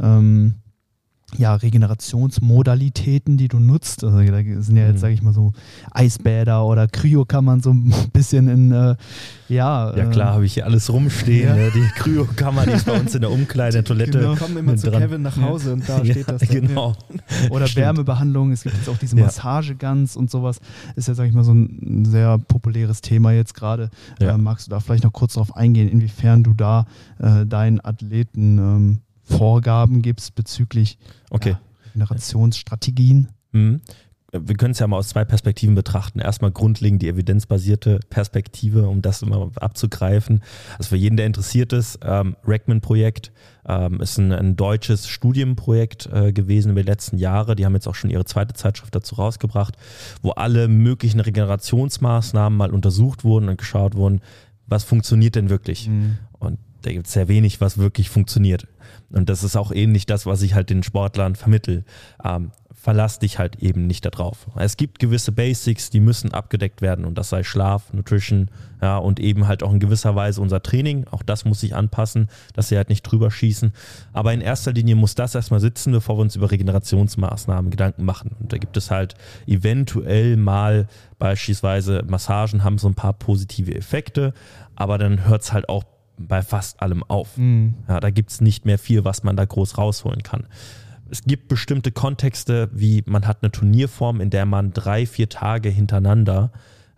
[0.00, 0.56] ähm,
[1.36, 4.04] ja, Regenerationsmodalitäten, die du nutzt.
[4.04, 4.98] Also da sind ja jetzt, mhm.
[4.98, 5.52] sage ich mal so,
[5.90, 8.96] Eisbäder oder Kryokammern so ein bisschen in, äh,
[9.48, 9.96] ja.
[9.96, 11.48] Ja klar, äh, habe ich hier alles rumstehen.
[11.48, 11.54] Ja.
[11.54, 11.70] Ne?
[11.74, 14.18] Die Kryokammer, die ist bei uns in der Umkleide, der Toilette.
[14.18, 14.34] Genau.
[14.34, 15.02] kommen immer zu dran.
[15.02, 15.72] Kevin nach Hause ja.
[15.74, 16.40] und da steht das.
[16.42, 16.48] Dann.
[16.48, 16.96] Genau.
[17.50, 17.86] Oder Stimmt.
[17.86, 20.60] Wärmebehandlung, es gibt jetzt auch diese Massagegans und sowas.
[20.96, 23.90] Ist ja, sage ich mal, so ein sehr populäres Thema jetzt gerade.
[24.20, 26.86] Äh, magst du da vielleicht noch kurz darauf eingehen, inwiefern du da
[27.18, 30.98] äh, deinen Athleten ähm, Vorgaben gibst bezüglich
[31.30, 31.50] okay.
[31.50, 31.60] ja,
[31.92, 33.28] Generationsstrategien?
[33.52, 33.80] Mhm.
[34.32, 36.20] Wir können es ja mal aus zwei Perspektiven betrachten.
[36.20, 40.40] Erstmal grundlegend die evidenzbasierte Perspektive, um das immer abzugreifen.
[40.78, 43.32] Also für jeden, der interessiert ist, ähm, Rackman-Projekt
[43.66, 47.56] ähm, ist ein, ein, deutsches Studienprojekt äh, gewesen über die letzten Jahre.
[47.56, 49.76] Die haben jetzt auch schon ihre zweite Zeitschrift dazu rausgebracht,
[50.22, 54.20] wo alle möglichen Regenerationsmaßnahmen mal untersucht wurden und geschaut wurden,
[54.68, 55.88] was funktioniert denn wirklich.
[55.88, 56.18] Mhm.
[56.38, 58.66] Und da gibt es sehr wenig, was wirklich funktioniert.
[59.12, 61.84] Und das ist auch ähnlich das, was ich halt den Sportlern vermittel.
[62.24, 64.46] Ähm, verlass dich halt eben nicht darauf.
[64.56, 68.50] Es gibt gewisse Basics, die müssen abgedeckt werden und das sei Schlaf, Nutrition,
[68.80, 71.06] ja, und eben halt auch in gewisser Weise unser Training.
[71.10, 73.74] Auch das muss sich anpassen, dass sie halt nicht drüber schießen.
[74.14, 78.34] Aber in erster Linie muss das erstmal sitzen, bevor wir uns über Regenerationsmaßnahmen Gedanken machen.
[78.40, 79.14] Und da gibt es halt
[79.46, 80.86] eventuell mal
[81.18, 84.32] beispielsweise Massagen haben so ein paar positive Effekte,
[84.74, 85.84] aber dann hört es halt auch
[86.28, 87.36] bei fast allem auf.
[87.36, 87.74] Mhm.
[87.88, 90.46] Ja, da gibt es nicht mehr viel, was man da groß rausholen kann.
[91.10, 95.68] Es gibt bestimmte Kontexte, wie man hat eine Turnierform, in der man drei, vier Tage
[95.68, 96.52] hintereinander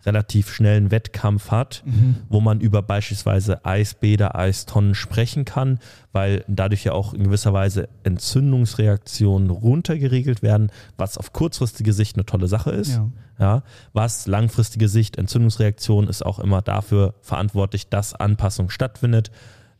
[0.05, 2.17] relativ schnellen Wettkampf hat, mhm.
[2.29, 5.79] wo man über beispielsweise Eisbäder, Eistonnen sprechen kann,
[6.11, 12.25] weil dadurch ja auch in gewisser Weise Entzündungsreaktionen runtergeregelt werden, was auf kurzfristige Sicht eine
[12.25, 12.91] tolle Sache ist.
[12.91, 13.11] Ja.
[13.39, 13.63] ja.
[13.93, 19.31] was langfristige Sicht, Entzündungsreaktion ist auch immer dafür verantwortlich, dass Anpassung stattfindet,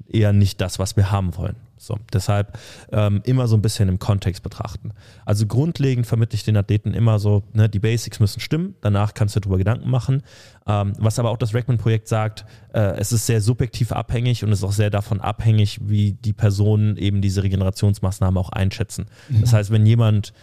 [0.07, 1.55] eher nicht das, was wir haben wollen.
[1.85, 2.57] So, deshalb
[2.91, 4.91] ähm, immer so ein bisschen im Kontext betrachten.
[5.25, 9.35] Also grundlegend vermittle ich den Athleten immer so, ne, die Basics müssen stimmen, danach kannst
[9.35, 10.23] du darüber Gedanken machen.
[10.65, 14.63] Ähm, was aber auch das Rackman-Projekt sagt, äh, es ist sehr subjektiv abhängig und ist
[14.63, 19.07] auch sehr davon abhängig, wie die Personen eben diese Regenerationsmaßnahmen auch einschätzen.
[19.27, 19.41] Mhm.
[19.41, 20.33] Das heißt, wenn jemand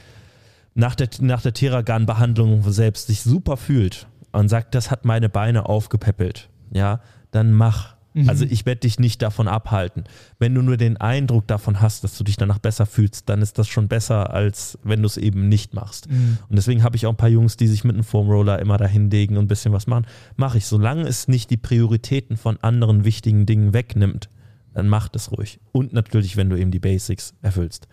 [0.74, 5.66] nach der, nach der Theragan-Behandlung selbst sich super fühlt und sagt, das hat meine Beine
[5.66, 8.28] aufgepäppelt, ja, dann mach Mhm.
[8.28, 10.04] Also ich werde dich nicht davon abhalten.
[10.38, 13.58] Wenn du nur den Eindruck davon hast, dass du dich danach besser fühlst, dann ist
[13.58, 16.10] das schon besser, als wenn du es eben nicht machst.
[16.10, 16.38] Mhm.
[16.48, 19.10] Und deswegen habe ich auch ein paar Jungs, die sich mit einem Foamroller immer dahin
[19.10, 20.06] legen und ein bisschen was machen.
[20.36, 24.28] Mache ich, solange es nicht die Prioritäten von anderen wichtigen Dingen wegnimmt
[24.74, 25.60] dann mach das ruhig.
[25.72, 27.88] Und natürlich, wenn du eben die Basics erfüllst.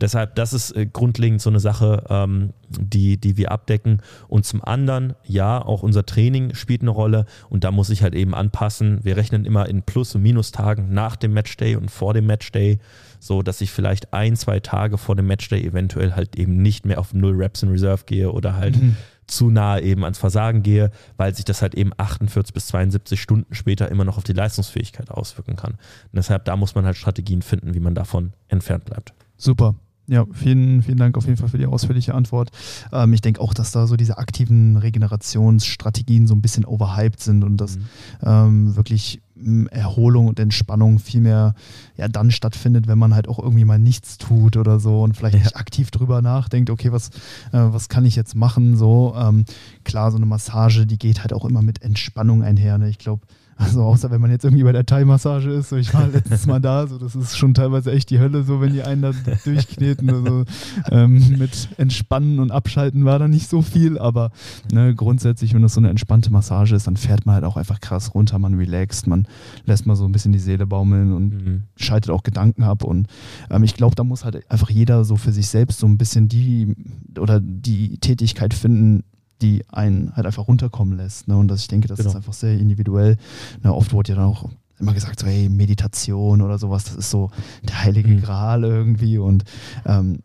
[0.00, 4.02] Deshalb, das ist äh, grundlegend so eine Sache, ähm, die, die wir abdecken.
[4.28, 8.14] Und zum anderen, ja, auch unser Training spielt eine Rolle und da muss ich halt
[8.14, 9.00] eben anpassen.
[9.02, 12.78] Wir rechnen immer in Plus- und Minustagen nach dem Matchday und vor dem Matchday,
[13.20, 16.98] so dass ich vielleicht ein, zwei Tage vor dem Matchday eventuell halt eben nicht mehr
[16.98, 18.96] auf Null Reps in Reserve gehe oder halt mhm
[19.28, 23.54] zu nahe eben ans Versagen gehe, weil sich das halt eben 48 bis 72 Stunden
[23.54, 25.72] später immer noch auf die Leistungsfähigkeit auswirken kann.
[25.72, 29.14] Und deshalb, da muss man halt Strategien finden, wie man davon entfernt bleibt.
[29.36, 29.74] Super.
[30.08, 32.50] Ja, vielen, vielen Dank auf jeden Fall für die ausführliche Antwort.
[32.92, 37.44] Ähm, ich denke auch, dass da so diese aktiven Regenerationsstrategien so ein bisschen overhyped sind
[37.44, 37.82] und dass mhm.
[38.22, 41.54] ähm, wirklich hm, Erholung und Entspannung viel mehr
[41.98, 45.34] ja, dann stattfindet, wenn man halt auch irgendwie mal nichts tut oder so und vielleicht
[45.34, 45.42] ja.
[45.42, 47.10] nicht aktiv drüber nachdenkt, okay, was,
[47.52, 48.78] äh, was kann ich jetzt machen?
[48.78, 49.44] So, ähm,
[49.84, 52.78] klar, so eine Massage, die geht halt auch immer mit Entspannung einher.
[52.78, 52.88] Ne?
[52.88, 53.26] Ich glaube,
[53.58, 56.60] also außer wenn man jetzt irgendwie bei der Thai-Massage ist, so ich war letztes Mal
[56.60, 59.12] da, so das ist schon teilweise echt die Hölle, so wenn die einen da
[59.44, 60.10] durchkneten.
[60.10, 60.44] Also
[60.90, 64.30] ähm, mit Entspannen und Abschalten war da nicht so viel, aber
[64.72, 67.80] ne, grundsätzlich, wenn das so eine entspannte Massage ist, dann fährt man halt auch einfach
[67.80, 69.26] krass runter, man relaxt, man
[69.66, 71.62] lässt mal so ein bisschen die Seele baumeln und mhm.
[71.76, 72.84] schaltet auch Gedanken ab.
[72.84, 73.08] Und
[73.50, 76.28] ähm, ich glaube, da muss halt einfach jeder so für sich selbst so ein bisschen
[76.28, 76.76] die
[77.18, 79.02] oder die Tätigkeit finden,
[79.42, 81.28] die einen halt einfach runterkommen lässt.
[81.28, 81.36] Ne?
[81.36, 82.10] Und das, ich denke, das genau.
[82.10, 83.16] ist einfach sehr individuell.
[83.62, 83.72] Ne?
[83.72, 87.30] Oft wurde ja dann auch immer gesagt, so, hey, Meditation oder sowas, das ist so
[87.66, 88.22] der heilige mhm.
[88.22, 89.18] Gral irgendwie.
[89.18, 89.44] Und
[89.84, 90.20] ähm,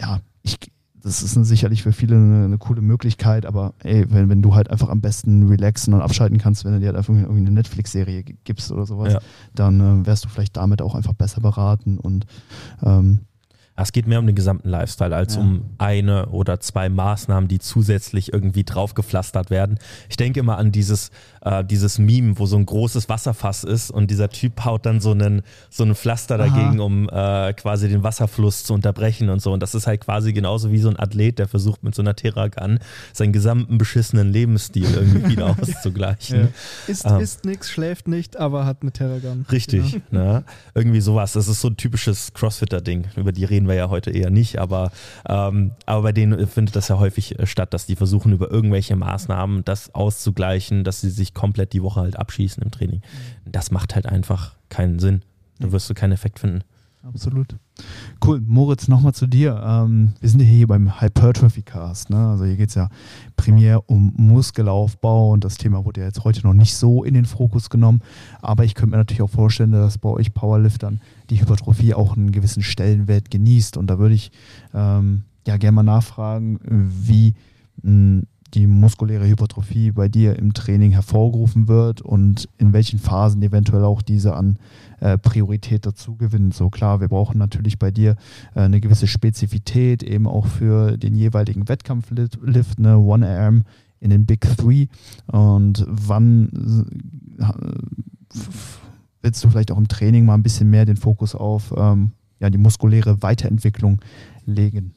[0.00, 0.58] ja, ich,
[1.02, 4.70] das ist sicherlich für viele eine, eine, coole Möglichkeit, aber ey, wenn, wenn du halt
[4.70, 8.24] einfach am besten relaxen und abschalten kannst, wenn du dir halt einfach irgendwie eine Netflix-Serie
[8.44, 9.20] gibst oder sowas, ja.
[9.54, 12.26] dann äh, wärst du vielleicht damit auch einfach besser beraten und
[12.82, 13.20] ähm,
[13.82, 15.40] es geht mehr um den gesamten Lifestyle als ja.
[15.40, 19.78] um eine oder zwei Maßnahmen, die zusätzlich irgendwie draufgepflastert werden.
[20.08, 21.10] Ich denke immer an dieses,
[21.42, 25.12] äh, dieses Meme, wo so ein großes Wasserfass ist und dieser Typ haut dann so
[25.12, 26.48] einen, so einen Pflaster Aha.
[26.48, 29.52] dagegen, um äh, quasi den Wasserfluss zu unterbrechen und so.
[29.52, 32.14] Und das ist halt quasi genauso wie so ein Athlet, der versucht mit so einer
[32.14, 32.78] Terragun
[33.12, 36.40] seinen gesamten beschissenen Lebensstil irgendwie wieder auszugleichen.
[36.40, 36.48] Ja.
[36.86, 39.46] Isst, ähm, isst nichts, schläft nicht, aber hat eine Terragun.
[39.50, 40.24] Richtig, genau.
[40.24, 40.44] ne?
[40.74, 41.32] irgendwie sowas.
[41.32, 44.90] Das ist so ein typisches Crossfitter-Ding, über die reden wir ja heute eher nicht, aber,
[45.28, 48.96] ähm, aber bei denen findet das ja häufig äh, statt, dass die versuchen, über irgendwelche
[48.96, 53.00] Maßnahmen das auszugleichen, dass sie sich komplett die Woche halt abschießen im Training.
[53.00, 53.52] Mhm.
[53.52, 55.22] Das macht halt einfach keinen Sinn.
[55.60, 56.64] Da wirst du keinen Effekt finden.
[57.04, 57.54] Absolut.
[58.24, 58.42] Cool.
[58.44, 59.62] Moritz, nochmal zu dir.
[59.64, 62.10] Ähm, wir sind ja hier beim Hypertrophy Cast.
[62.10, 62.16] Ne?
[62.16, 62.88] Also hier geht es ja
[63.36, 67.24] primär um Muskelaufbau und das Thema wurde ja jetzt heute noch nicht so in den
[67.24, 68.00] Fokus genommen.
[68.42, 72.32] Aber ich könnte mir natürlich auch vorstellen, dass bei euch Powerliftern die Hypertrophie auch einen
[72.32, 73.76] gewissen Stellenwert genießt.
[73.76, 74.32] Und da würde ich
[74.74, 77.34] ähm, ja gerne mal nachfragen, wie
[77.82, 78.22] mh,
[78.54, 84.02] die muskuläre Hypertrophie bei dir im Training hervorgerufen wird und in welchen Phasen eventuell auch
[84.02, 84.58] diese an
[85.00, 86.54] äh, Priorität dazu gewinnt.
[86.54, 88.16] So klar, wir brauchen natürlich bei dir
[88.54, 93.64] äh, eine gewisse Spezifität, eben auch für den jeweiligen Wettkampflift, ne, One Arm
[94.00, 94.86] in den Big Three
[95.26, 96.86] und wann
[97.38, 97.44] äh,
[99.22, 102.50] willst du vielleicht auch im Training mal ein bisschen mehr den Fokus auf ähm, ja,
[102.50, 104.00] die muskuläre Weiterentwicklung
[104.46, 104.94] legen?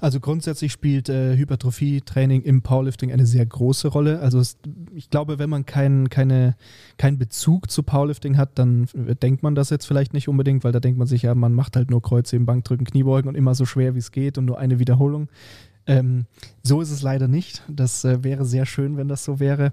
[0.00, 4.20] Also grundsätzlich spielt äh, Hypertrophie-Training im Powerlifting eine sehr große Rolle.
[4.20, 4.58] Also es,
[4.94, 6.56] ich glaube, wenn man keinen keine,
[6.96, 8.88] kein Bezug zu Powerlifting hat, dann
[9.22, 11.76] denkt man das jetzt vielleicht nicht unbedingt, weil da denkt man sich ja, man macht
[11.76, 14.78] halt nur Kreuzheben, Bankdrücken, Kniebeugen und immer so schwer wie es geht und nur eine
[14.78, 15.28] Wiederholung.
[15.86, 16.26] Ähm,
[16.62, 17.62] so ist es leider nicht.
[17.68, 19.72] Das äh, wäre sehr schön, wenn das so wäre.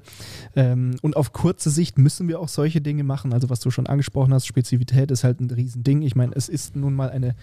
[0.56, 3.34] Ähm, und auf kurze Sicht müssen wir auch solche Dinge machen.
[3.34, 6.02] Also was du schon angesprochen hast, Spezifität ist halt ein Riesending.
[6.02, 7.36] Ich meine, es ist nun mal eine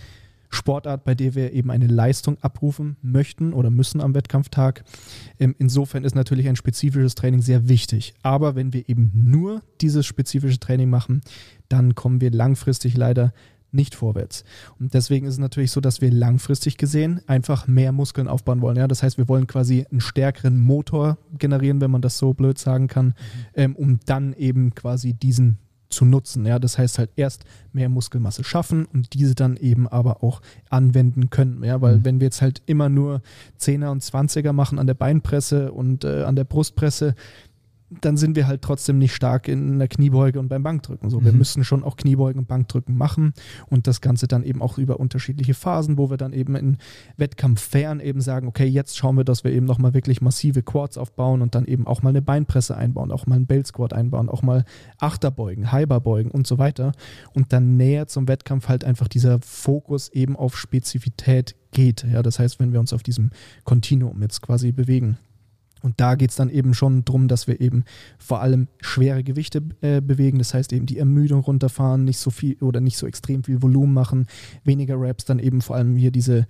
[0.54, 4.84] Sportart, bei der wir eben eine Leistung abrufen möchten oder müssen am Wettkampftag.
[5.38, 8.14] Ähm, insofern ist natürlich ein spezifisches Training sehr wichtig.
[8.22, 11.20] Aber wenn wir eben nur dieses spezifische Training machen,
[11.68, 13.32] dann kommen wir langfristig leider
[13.74, 14.44] nicht vorwärts.
[14.78, 18.76] Und deswegen ist es natürlich so, dass wir langfristig gesehen einfach mehr Muskeln aufbauen wollen.
[18.76, 18.88] Ja?
[18.88, 22.86] Das heißt, wir wollen quasi einen stärkeren Motor generieren, wenn man das so blöd sagen
[22.86, 23.12] kann, mhm.
[23.54, 25.58] ähm, um dann eben quasi diesen
[25.94, 26.44] zu nutzen.
[26.46, 31.30] Ja, das heißt halt erst mehr Muskelmasse schaffen und diese dann eben aber auch anwenden
[31.30, 31.64] können.
[31.64, 32.04] Ja, weil mhm.
[32.04, 33.22] wenn wir jetzt halt immer nur
[33.60, 37.14] 10er und 20er machen an der Beinpresse und äh, an der Brustpresse,
[38.00, 41.10] dann sind wir halt trotzdem nicht stark in der Kniebeuge und beim Bankdrücken.
[41.10, 41.38] So, wir mhm.
[41.38, 43.32] müssen schon auch Kniebeugen und Bankdrücken machen
[43.68, 46.78] und das Ganze dann eben auch über unterschiedliche Phasen, wo wir dann eben in
[47.16, 51.42] Wettkampffern eben sagen, okay, jetzt schauen wir, dass wir eben nochmal wirklich massive Quads aufbauen
[51.42, 54.42] und dann eben auch mal eine Beinpresse einbauen, auch mal einen Belt Squat einbauen, auch
[54.42, 54.64] mal
[54.98, 56.92] Achterbeugen, Hyperbeugen und so weiter.
[57.32, 62.04] Und dann näher zum Wettkampf halt einfach dieser Fokus eben auf Spezifität geht.
[62.10, 63.30] Ja, das heißt, wenn wir uns auf diesem
[63.64, 65.18] Kontinuum jetzt quasi bewegen.
[65.84, 67.84] Und da geht es dann eben schon darum, dass wir eben
[68.18, 70.38] vor allem schwere Gewichte äh, bewegen.
[70.38, 73.92] Das heißt eben die Ermüdung runterfahren, nicht so viel oder nicht so extrem viel Volumen
[73.92, 74.26] machen,
[74.64, 76.46] weniger Raps, dann eben vor allem hier diese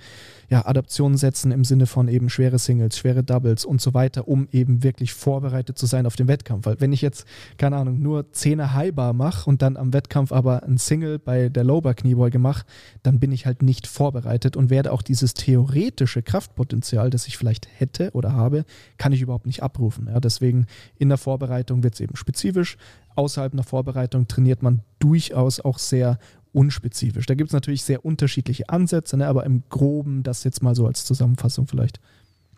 [0.49, 4.47] ja, Adaptionen setzen im Sinne von eben schwere Singles, schwere Doubles und so weiter, um
[4.53, 6.67] eben wirklich vorbereitet zu sein auf den Wettkampf.
[6.67, 7.27] Weil wenn ich jetzt,
[7.59, 11.65] keine Ahnung, nur 10er Highbar mache und dann am Wettkampf aber ein Single bei der
[11.65, 12.67] Lowbar Kniebeuge mache,
[13.03, 17.67] dann bin ich halt nicht vorbereitet und werde auch dieses theoretische Kraftpotenzial, das ich vielleicht
[17.77, 18.65] hätte oder habe,
[18.97, 20.09] kann ich überhaupt nicht abrufen.
[20.09, 20.67] Ja, deswegen
[20.97, 22.77] in der Vorbereitung wird es eben spezifisch.
[23.17, 26.19] Außerhalb einer Vorbereitung trainiert man durchaus auch sehr
[26.53, 27.27] unspezifisch.
[27.27, 30.87] Da gibt es natürlich sehr unterschiedliche Ansätze, ne, aber im Groben das jetzt mal so
[30.87, 32.01] als Zusammenfassung vielleicht.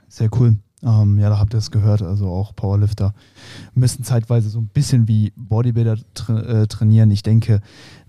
[0.08, 0.56] Sehr cool.
[0.82, 2.02] Ähm, ja, da habt ihr es gehört.
[2.02, 3.14] Also auch Powerlifter
[3.74, 7.10] müssen zeitweise so ein bisschen wie Bodybuilder tra äh, trainieren.
[7.10, 7.60] Ich denke,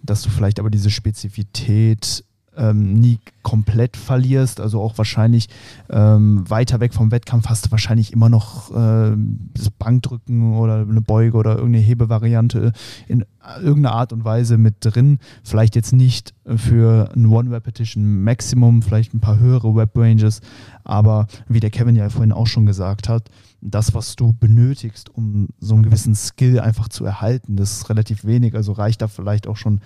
[0.03, 2.26] dass du vielleicht aber diese Spezifität
[2.58, 5.47] ähm, nie komplett verlierst, also auch wahrscheinlich
[5.89, 9.16] ähm, weiter weg vom Wettkampf hast du wahrscheinlich immer noch äh,
[9.53, 12.74] das Bankdrücken oder eine Beuge oder irgendeine Hebevariante
[13.08, 13.24] in
[13.62, 15.20] irgendeiner Art und Weise mit drin.
[15.43, 20.41] Vielleicht jetzt nicht für ein One-Repetition Maximum, vielleicht ein paar höhere Web-Ranges,
[20.84, 23.30] aber wie der Kevin ja vorhin auch schon gesagt hat,
[23.62, 28.26] das, was du benötigst, um so einen gewissen Skill einfach zu erhalten, das ist relativ
[28.26, 28.55] wenig.
[28.55, 29.82] Also reicht da vielleicht auch schon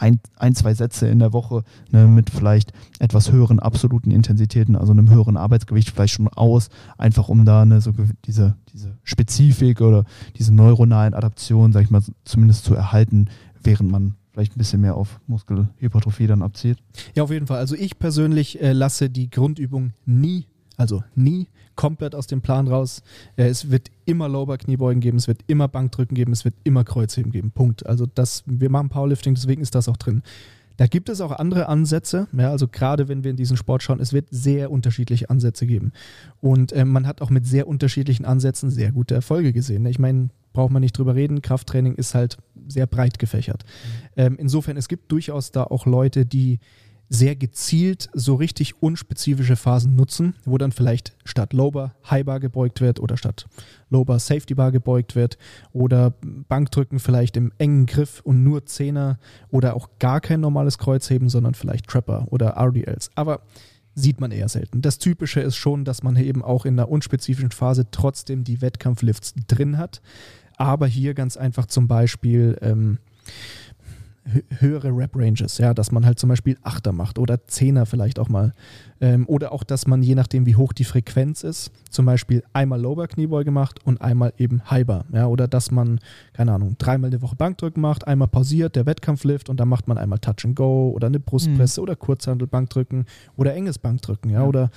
[0.00, 4.92] ein, ein, zwei Sätze in der Woche ne, mit vielleicht etwas höheren absoluten Intensitäten, also
[4.92, 7.92] einem höheren Arbeitsgewicht vielleicht schon aus, einfach um da eine, so
[8.24, 10.04] diese, diese Spezifik oder
[10.36, 13.26] diese neuronalen Adaptionen, sag ich mal, zumindest zu erhalten,
[13.62, 16.78] während man vielleicht ein bisschen mehr auf Muskelhypertrophie dann abzieht.
[17.14, 17.58] Ja, auf jeden Fall.
[17.58, 20.46] Also ich persönlich äh, lasse die Grundübung nie,
[20.78, 21.48] also nie
[21.80, 23.02] komplett aus dem Plan raus.
[23.36, 27.32] Äh, es wird immer Lower-Kniebeugen geben, es wird immer Bankdrücken geben, es wird immer Kreuzheben
[27.32, 27.52] geben.
[27.52, 27.86] Punkt.
[27.86, 30.22] Also das, wir machen Powerlifting, deswegen ist das auch drin.
[30.76, 33.98] Da gibt es auch andere Ansätze, ja, also gerade wenn wir in diesen Sport schauen,
[33.98, 35.92] es wird sehr unterschiedliche Ansätze geben.
[36.42, 39.86] Und äh, man hat auch mit sehr unterschiedlichen Ansätzen sehr gute Erfolge gesehen.
[39.86, 42.36] Ich meine, braucht man nicht drüber reden, Krafttraining ist halt
[42.68, 43.64] sehr breit gefächert.
[43.64, 44.08] Mhm.
[44.16, 46.58] Ähm, insofern, es gibt durchaus da auch Leute, die
[47.12, 53.00] sehr gezielt so richtig unspezifische Phasen nutzen, wo dann vielleicht statt Lowbar Highbar gebeugt wird
[53.00, 53.46] oder statt
[53.90, 55.36] Lowbar Safety Bar gebeugt wird
[55.72, 56.14] oder
[56.48, 59.18] Bankdrücken vielleicht im engen Griff und nur Zehner
[59.50, 63.10] oder auch gar kein normales Kreuzheben, sondern vielleicht Trapper oder RDLs.
[63.16, 63.42] Aber
[63.96, 64.80] sieht man eher selten.
[64.80, 69.34] Das Typische ist schon, dass man eben auch in einer unspezifischen Phase trotzdem die Wettkampflifts
[69.48, 70.00] drin hat.
[70.56, 72.98] Aber hier ganz einfach zum Beispiel ähm,
[74.58, 78.52] höhere Rap-Ranges, ja, dass man halt zum Beispiel Achter macht oder Zehner vielleicht auch mal.
[79.00, 82.80] Ähm, oder auch, dass man je nachdem, wie hoch die Frequenz ist, zum Beispiel einmal
[82.80, 85.04] Lower-Kniebeuge macht und einmal eben Hyper.
[85.12, 86.00] Ja, oder dass man,
[86.32, 89.98] keine Ahnung, dreimal eine Woche Bankdrücken macht, einmal pausiert, der Wettkampflift und dann macht man
[89.98, 91.82] einmal Touch and Go oder eine Brustpresse mhm.
[91.84, 93.06] oder Kurzhandel-Bankdrücken
[93.36, 94.46] oder enges Bankdrücken, ja, ja.
[94.46, 94.70] oder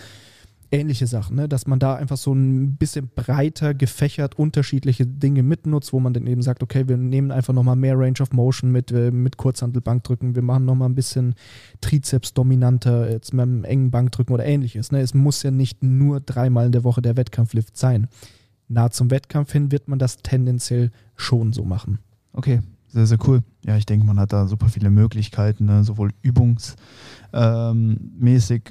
[0.73, 1.47] ähnliche Sachen, ne?
[1.47, 6.25] dass man da einfach so ein bisschen breiter gefächert unterschiedliche Dinge mitnutzt, wo man dann
[6.25, 10.35] eben sagt, okay, wir nehmen einfach nochmal mehr Range of Motion mit, äh, mit Kurzhantelbankdrücken,
[10.35, 11.35] wir machen nochmal ein bisschen
[11.79, 14.91] Trizeps dominanter, jetzt mit einem engen Bankdrücken oder ähnliches.
[14.91, 14.99] Ne?
[15.01, 18.07] Es muss ja nicht nur dreimal in der Woche der Wettkampflift sein.
[18.67, 21.99] Nah zum Wettkampf hin wird man das tendenziell schon so machen.
[22.33, 22.61] Okay,
[22.93, 23.41] Sehr, sehr cool.
[23.65, 25.83] Ja, ich denke, man hat da super viele Möglichkeiten, ne?
[25.83, 26.75] sowohl übungsmäßig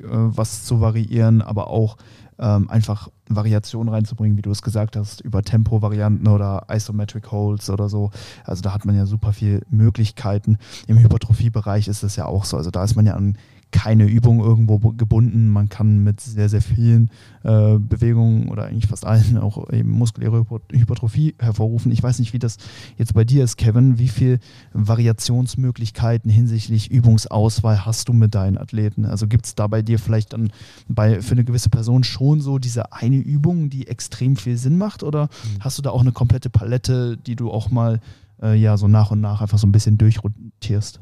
[0.00, 1.96] äh, was zu variieren, aber auch
[2.38, 7.88] ähm, einfach Variationen reinzubringen, wie du es gesagt hast, über Tempo-Varianten oder Isometric Holds oder
[7.88, 8.12] so.
[8.44, 10.58] Also da hat man ja super viele Möglichkeiten.
[10.86, 12.56] Im Hypertrophie-Bereich ist es ja auch so.
[12.56, 13.36] Also da ist man ja an
[13.72, 15.48] keine Übung irgendwo gebunden.
[15.48, 17.10] Man kann mit sehr, sehr vielen
[17.42, 21.90] äh, Bewegungen oder eigentlich fast allen auch eben muskuläre Hypertrophie hervorrufen.
[21.90, 22.58] Ich weiß nicht, wie das
[22.98, 23.98] jetzt bei dir ist, Kevin.
[23.98, 24.38] Wie viele
[24.74, 29.04] Variationsmöglichkeiten hinsichtlich Übungsauswahl hast du mit deinen Athleten?
[29.04, 30.52] Also gibt es da bei dir vielleicht dann
[30.88, 35.02] bei, für eine gewisse Person schon so diese eine Übung, die extrem viel Sinn macht?
[35.02, 35.58] Oder mhm.
[35.60, 38.00] hast du da auch eine komplette Palette, die du auch mal
[38.42, 41.00] äh, ja so nach und nach einfach so ein bisschen durchrotierst?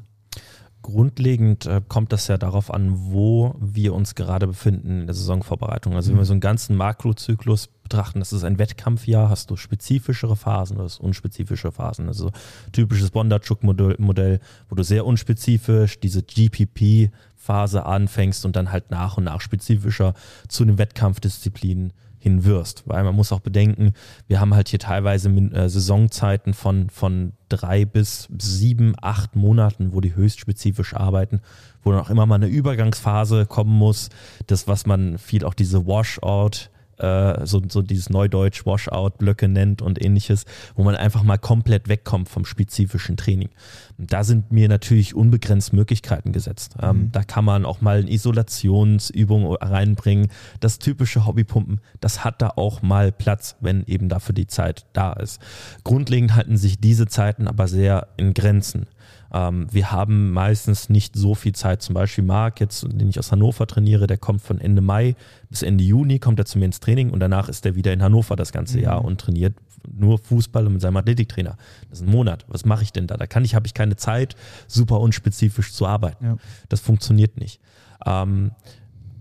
[0.90, 5.94] Grundlegend äh, kommt das ja darauf an, wo wir uns gerade befinden in der Saisonvorbereitung.
[5.94, 10.36] Also wenn wir so einen ganzen Makrozyklus betrachten, das ist ein Wettkampfjahr, hast du spezifischere
[10.36, 12.08] Phasen oder unspezifische Phasen.
[12.08, 12.30] Also
[12.72, 19.40] typisches Bondarchuk-Modell, wo du sehr unspezifisch diese GPP-Phase anfängst und dann halt nach und nach
[19.40, 20.14] spezifischer
[20.48, 22.84] zu den Wettkampfdisziplinen hin wirst.
[22.86, 23.94] Weil man muss auch bedenken,
[24.28, 30.00] wir haben halt hier teilweise äh, Saisonzeiten von, von drei bis sieben, acht Monaten, wo
[30.00, 31.40] die höchst spezifisch arbeiten,
[31.82, 34.10] wo dann auch immer mal eine Übergangsphase kommen muss.
[34.46, 36.68] Das, was man viel auch diese Washout-
[37.00, 40.44] äh, so, so dieses Neudeutsch Washout-Blöcke nennt und ähnliches,
[40.74, 43.50] wo man einfach mal komplett wegkommt vom spezifischen Training.
[43.98, 46.74] Und da sind mir natürlich unbegrenzt Möglichkeiten gesetzt.
[46.80, 47.12] Ähm, mhm.
[47.12, 50.28] da kann man auch mal eine Isolationsübung reinbringen.
[50.60, 55.12] Das typische Hobbypumpen, das hat da auch mal Platz, wenn eben dafür die Zeit da
[55.12, 55.40] ist.
[55.84, 58.86] Grundlegend halten sich diese Zeiten aber sehr in Grenzen.
[59.32, 61.82] Ähm, wir haben meistens nicht so viel Zeit.
[61.82, 65.14] Zum Beispiel Marc, jetzt, den ich aus Hannover trainiere, der kommt von Ende Mai
[65.48, 68.02] bis Ende Juni, kommt er zu mir ins Training und danach ist er wieder in
[68.02, 68.84] Hannover das ganze mhm.
[68.84, 69.54] Jahr und trainiert
[69.92, 71.56] nur Fußball mit seinem Athletiktrainer.
[71.88, 72.44] Das ist ein Monat.
[72.48, 73.16] Was mache ich denn da?
[73.16, 76.24] Da kann ich, habe ich keine Zeit, super unspezifisch zu arbeiten.
[76.24, 76.36] Ja.
[76.68, 77.60] Das funktioniert nicht.
[78.04, 78.52] Ähm,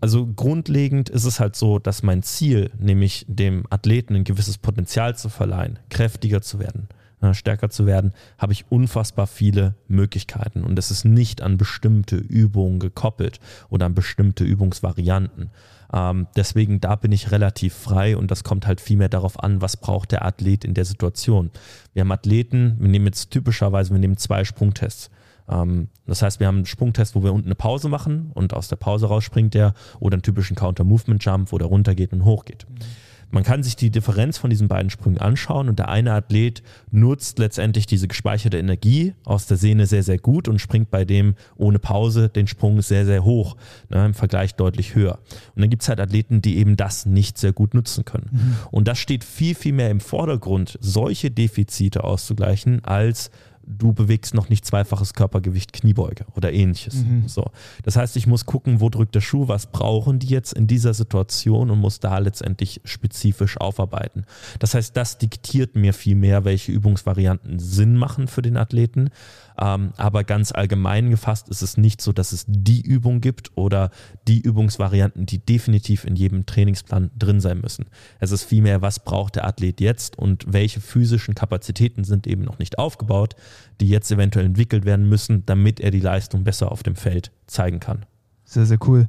[0.01, 5.16] also grundlegend ist es halt so, dass mein Ziel, nämlich dem Athleten ein gewisses Potenzial
[5.18, 6.88] zu verleihen, kräftiger zu werden,
[7.22, 10.64] äh, stärker zu werden, habe ich unfassbar viele Möglichkeiten.
[10.64, 13.40] Und es ist nicht an bestimmte Übungen gekoppelt
[13.70, 15.50] oder an bestimmte Übungsvarianten.
[15.92, 19.62] Ähm, deswegen, da bin ich relativ frei und das kommt halt viel mehr darauf an,
[19.62, 21.52] was braucht der Athlet in der Situation.
[21.94, 25.10] Wir haben Athleten, wir nehmen jetzt typischerweise, wir nehmen zwei Sprungtests.
[25.50, 28.68] Ähm, das heißt, wir haben einen Sprungtest, wo wir unten eine Pause machen und aus
[28.68, 32.66] der Pause raus springt der oder einen typischen Counter-Movement-Jump, wo der runtergeht und hochgeht.
[32.70, 32.76] Mhm.
[33.32, 37.40] Man kann sich die Differenz von diesen beiden Sprüngen anschauen und der eine Athlet nutzt
[37.40, 41.80] letztendlich diese gespeicherte Energie aus der Sehne sehr, sehr gut und springt bei dem ohne
[41.80, 43.56] Pause den Sprung sehr, sehr hoch,
[43.90, 45.20] ne, im Vergleich deutlich höher.
[45.56, 48.30] Und dann gibt es halt Athleten, die eben das nicht sehr gut nutzen können.
[48.32, 48.56] Mhm.
[48.72, 53.30] Und das steht viel, viel mehr im Vordergrund, solche Defizite auszugleichen, als
[53.70, 56.96] du bewegst noch nicht zweifaches Körpergewicht Kniebeuge oder ähnliches.
[56.96, 57.28] Mhm.
[57.28, 57.46] So.
[57.84, 60.96] Das heißt, ich muss gucken, wo drückt der Schuh, was brauchen die jetzt in dieser
[60.96, 64.26] Situation und muss da letztendlich spezifisch aufarbeiten.
[64.58, 69.12] Das heißt, das diktiert mir viel mehr, welche Übungsvarianten Sinn machen für den Athleten.
[69.62, 73.92] Ähm, aber ganz allgemein gefasst ist es nicht so, dass es die Übung gibt oder
[74.28, 77.86] die Übungsvarianten, die definitiv in jedem Trainingsplan drin sein müssen.
[78.20, 82.58] Es ist vielmehr, was braucht der Athlet jetzt und welche physischen Kapazitäten sind eben noch
[82.58, 83.36] nicht aufgebaut,
[83.82, 87.80] die jetzt eventuell entwickelt werden müssen, damit er die Leistung besser auf dem Feld zeigen
[87.80, 88.05] kann.
[88.45, 89.07] Sehr, sehr cool.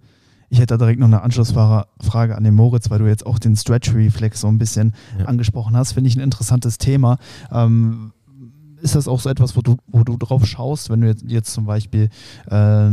[0.51, 3.57] Ich hätte da direkt noch eine Anschlussfrage an den Moritz, weil du jetzt auch den
[3.57, 5.27] Stretch Reflex so ein bisschen ja.
[5.27, 5.93] angesprochen hast.
[5.93, 7.19] Finde ich ein interessantes Thema.
[7.53, 8.13] Ähm,
[8.83, 11.53] ist das auch so etwas, wo du, wo du drauf schaust, wenn du jetzt, jetzt
[11.53, 12.09] zum Beispiel
[12.51, 12.91] äh,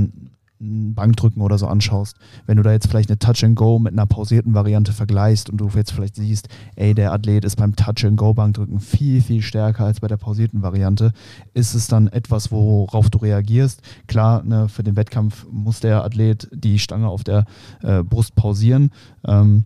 [0.60, 4.06] Bankdrücken oder so anschaust, wenn du da jetzt vielleicht eine Touch and Go mit einer
[4.06, 8.18] pausierten Variante vergleichst und du jetzt vielleicht siehst, ey, der Athlet ist beim Touch and
[8.18, 11.14] Go Bankdrücken viel, viel stärker als bei der pausierten Variante,
[11.54, 13.82] ist es dann etwas, worauf du reagierst?
[14.08, 17.46] Klar, ne, für den Wettkampf muss der Athlet die Stange auf der
[17.82, 18.92] äh, Brust pausieren.
[19.26, 19.66] Ähm,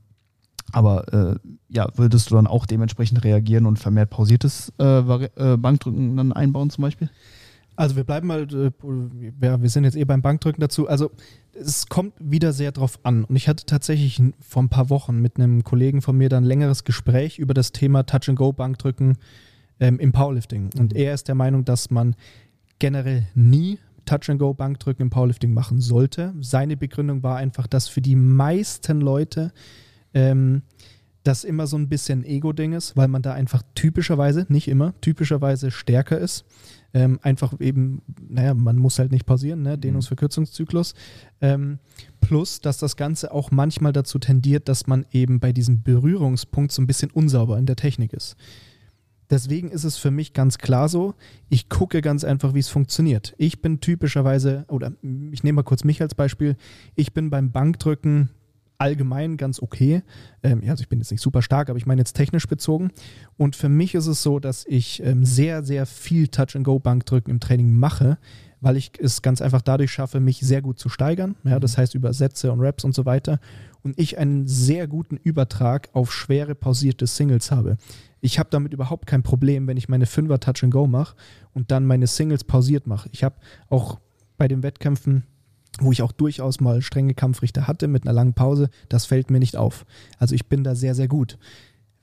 [0.73, 1.35] aber äh,
[1.69, 6.69] ja, würdest du dann auch dementsprechend reagieren und vermehrt pausiertes äh, äh, Bankdrücken dann einbauen
[6.69, 7.09] zum Beispiel?
[7.75, 8.71] Also wir bleiben mal, äh,
[9.45, 10.87] ja, wir sind jetzt eh beim Bankdrücken dazu.
[10.87, 11.11] Also
[11.53, 13.23] es kommt wieder sehr drauf an.
[13.23, 16.47] Und ich hatte tatsächlich vor ein paar Wochen mit einem Kollegen von mir dann ein
[16.47, 19.17] längeres Gespräch über das Thema Touch-and-Go-Bankdrücken
[19.79, 20.69] ähm, im Powerlifting.
[20.77, 20.99] Und mhm.
[20.99, 22.15] er ist der Meinung, dass man
[22.79, 26.33] generell nie Touch-and-Go-Bankdrücken im Powerlifting machen sollte.
[26.41, 29.51] Seine Begründung war einfach, dass für die meisten Leute
[30.13, 30.63] ähm,
[31.23, 35.71] das immer so ein bisschen Ego-Ding ist, weil man da einfach typischerweise, nicht immer, typischerweise
[35.71, 36.45] stärker ist.
[36.93, 39.77] Ähm, einfach eben, naja, man muss halt nicht pausieren, ne?
[39.77, 40.93] Dehnungsverkürzungszyklus.
[41.39, 41.79] Ähm,
[42.19, 46.81] plus, dass das Ganze auch manchmal dazu tendiert, dass man eben bei diesem Berührungspunkt so
[46.81, 48.35] ein bisschen unsauber in der Technik ist.
[49.29, 51.15] Deswegen ist es für mich ganz klar so,
[51.47, 53.33] ich gucke ganz einfach, wie es funktioniert.
[53.37, 54.91] Ich bin typischerweise, oder
[55.31, 56.57] ich nehme mal kurz mich als Beispiel,
[56.95, 58.31] ich bin beim Bankdrücken
[58.81, 60.01] allgemein ganz okay.
[60.43, 62.91] Ähm, also ich bin jetzt nicht super stark, aber ich meine jetzt technisch bezogen.
[63.37, 67.73] Und für mich ist es so, dass ich ähm, sehr, sehr viel Touch-and-Go-Bankdrücken im Training
[67.73, 68.17] mache,
[68.59, 71.35] weil ich es ganz einfach dadurch schaffe, mich sehr gut zu steigern.
[71.43, 73.39] Ja, das heißt über Sätze und Raps und so weiter.
[73.83, 77.77] Und ich einen sehr guten Übertrag auf schwere pausierte Singles habe.
[78.19, 81.15] Ich habe damit überhaupt kein Problem, wenn ich meine Fünfer Touch and Go mache
[81.53, 83.09] und dann meine Singles pausiert mache.
[83.11, 83.35] Ich habe
[83.69, 83.99] auch
[84.37, 85.23] bei den Wettkämpfen
[85.81, 89.39] wo ich auch durchaus mal strenge Kampfrichter hatte mit einer langen Pause, das fällt mir
[89.39, 89.85] nicht auf.
[90.17, 91.37] Also ich bin da sehr, sehr gut.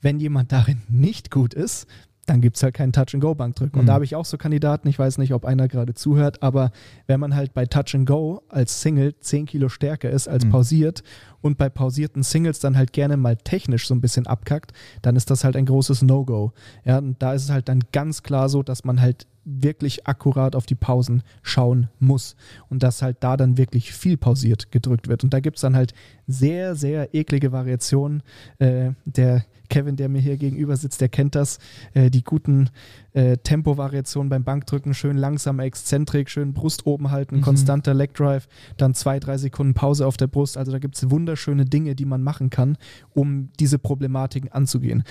[0.01, 1.87] Wenn jemand darin nicht gut ist,
[2.29, 3.75] dann gibt es halt keinen Touch-and-Go-Bankdrücken.
[3.75, 3.79] Mhm.
[3.79, 6.71] Und da habe ich auch so Kandidaten, ich weiß nicht, ob einer gerade zuhört, aber
[7.07, 10.51] wenn man halt bei Touch-and-Go als Single 10 Kilo stärker ist als mhm.
[10.51, 11.03] pausiert
[11.41, 15.31] und bei pausierten Singles dann halt gerne mal technisch so ein bisschen abkackt, dann ist
[15.31, 16.53] das halt ein großes No-Go.
[16.85, 20.55] Ja, und da ist es halt dann ganz klar so, dass man halt wirklich akkurat
[20.55, 22.35] auf die Pausen schauen muss
[22.69, 25.23] und dass halt da dann wirklich viel pausiert gedrückt wird.
[25.23, 25.93] Und da gibt es dann halt
[26.27, 28.21] sehr, sehr eklige Variationen.
[28.59, 31.59] Äh, der Kevin, der mir hier gegenüber sitzt, der kennt das.
[31.93, 32.69] Äh, die guten
[33.13, 37.41] äh, Tempo-Variationen beim Bankdrücken, schön langsam, exzentrik, schön Brust oben halten, mhm.
[37.41, 38.47] konstanter Leg Drive,
[38.77, 40.57] dann zwei, drei Sekunden Pause auf der Brust.
[40.57, 42.77] Also da gibt es wunderschöne Dinge, die man machen kann,
[43.13, 45.03] um diese Problematiken anzugehen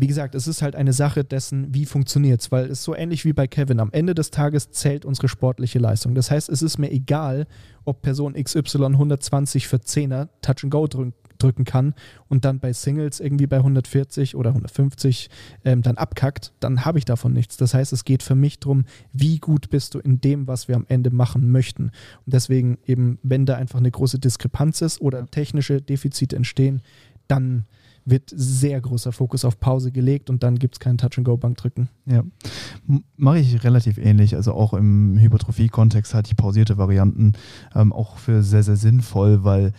[0.00, 3.24] wie gesagt, es ist halt eine Sache dessen, wie funktioniert es, weil es so ähnlich
[3.24, 3.80] wie bei Kevin.
[3.80, 6.14] Am Ende des Tages zählt unsere sportliche Leistung.
[6.14, 7.46] Das heißt, es ist mir egal,
[7.84, 11.94] ob Person XY 120 für 10er Touch and Go drücken, drücken kann
[12.28, 15.30] und dann bei Singles irgendwie bei 140 oder 150
[15.64, 17.56] ähm, dann abkackt, dann habe ich davon nichts.
[17.56, 20.76] Das heißt, es geht für mich darum, wie gut bist du in dem, was wir
[20.76, 21.84] am Ende machen möchten.
[22.24, 26.82] Und deswegen eben, wenn da einfach eine große Diskrepanz ist oder technische Defizite entstehen,
[27.26, 27.66] dann
[28.04, 31.88] wird sehr großer Fokus auf Pause gelegt und dann gibt es keinen Touch-and-Go-Bankdrücken.
[32.06, 32.22] Ja,
[33.16, 34.34] mache ich relativ ähnlich.
[34.34, 37.32] Also auch im Hypertrophie-Kontext halte ich pausierte Varianten
[37.74, 39.72] ähm, auch für sehr, sehr sinnvoll, weil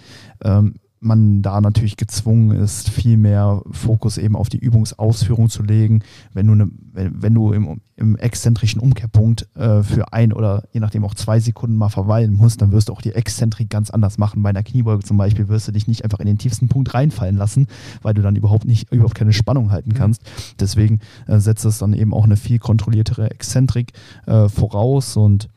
[0.43, 6.01] ähm, man da natürlich gezwungen ist, viel mehr Fokus eben auf die Übungsausführung zu legen.
[6.33, 10.79] Wenn du, ne, wenn, wenn du im, im exzentrischen Umkehrpunkt äh, für ein oder je
[10.79, 14.17] nachdem auch zwei Sekunden mal verweilen musst, dann wirst du auch die Exzentrik ganz anders
[14.17, 14.43] machen.
[14.43, 17.37] Bei einer Kniebeuge zum Beispiel wirst du dich nicht einfach in den tiefsten Punkt reinfallen
[17.37, 17.67] lassen,
[18.01, 20.21] weil du dann überhaupt nicht, überhaupt keine Spannung halten kannst.
[20.59, 23.93] Deswegen äh, setzt es dann eben auch eine viel kontrolliertere Exzentrik
[24.25, 25.49] äh, voraus und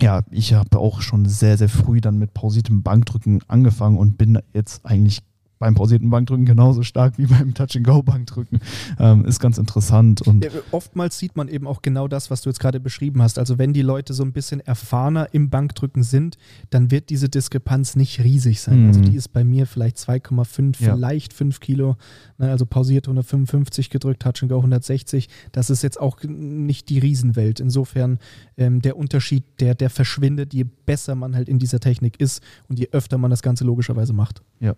[0.00, 4.38] ja, ich habe auch schon sehr, sehr früh dann mit pausiertem Bankdrücken angefangen und bin
[4.52, 5.22] jetzt eigentlich
[5.64, 8.60] beim pausierten Bankdrücken genauso stark wie beim Touch-and-Go-Bankdrücken.
[8.98, 10.20] Ähm, ist ganz interessant.
[10.20, 13.38] Und ja, oftmals sieht man eben auch genau das, was du jetzt gerade beschrieben hast.
[13.38, 16.36] Also wenn die Leute so ein bisschen erfahrener im Bankdrücken sind,
[16.68, 18.82] dann wird diese Diskrepanz nicht riesig sein.
[18.82, 18.86] Mhm.
[18.88, 20.94] Also die ist bei mir vielleicht 2,5, ja.
[20.94, 21.96] vielleicht 5 Kilo.
[22.36, 25.30] Ne, also pausiert 155 gedrückt, Touch-and-Go 160.
[25.52, 27.58] Das ist jetzt auch nicht die Riesenwelt.
[27.58, 28.18] Insofern
[28.58, 32.78] ähm, der Unterschied, der, der verschwindet, je besser man halt in dieser Technik ist und
[32.78, 34.42] je öfter man das Ganze logischerweise macht.
[34.60, 34.74] Ja.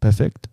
[0.00, 0.48] Perfekt.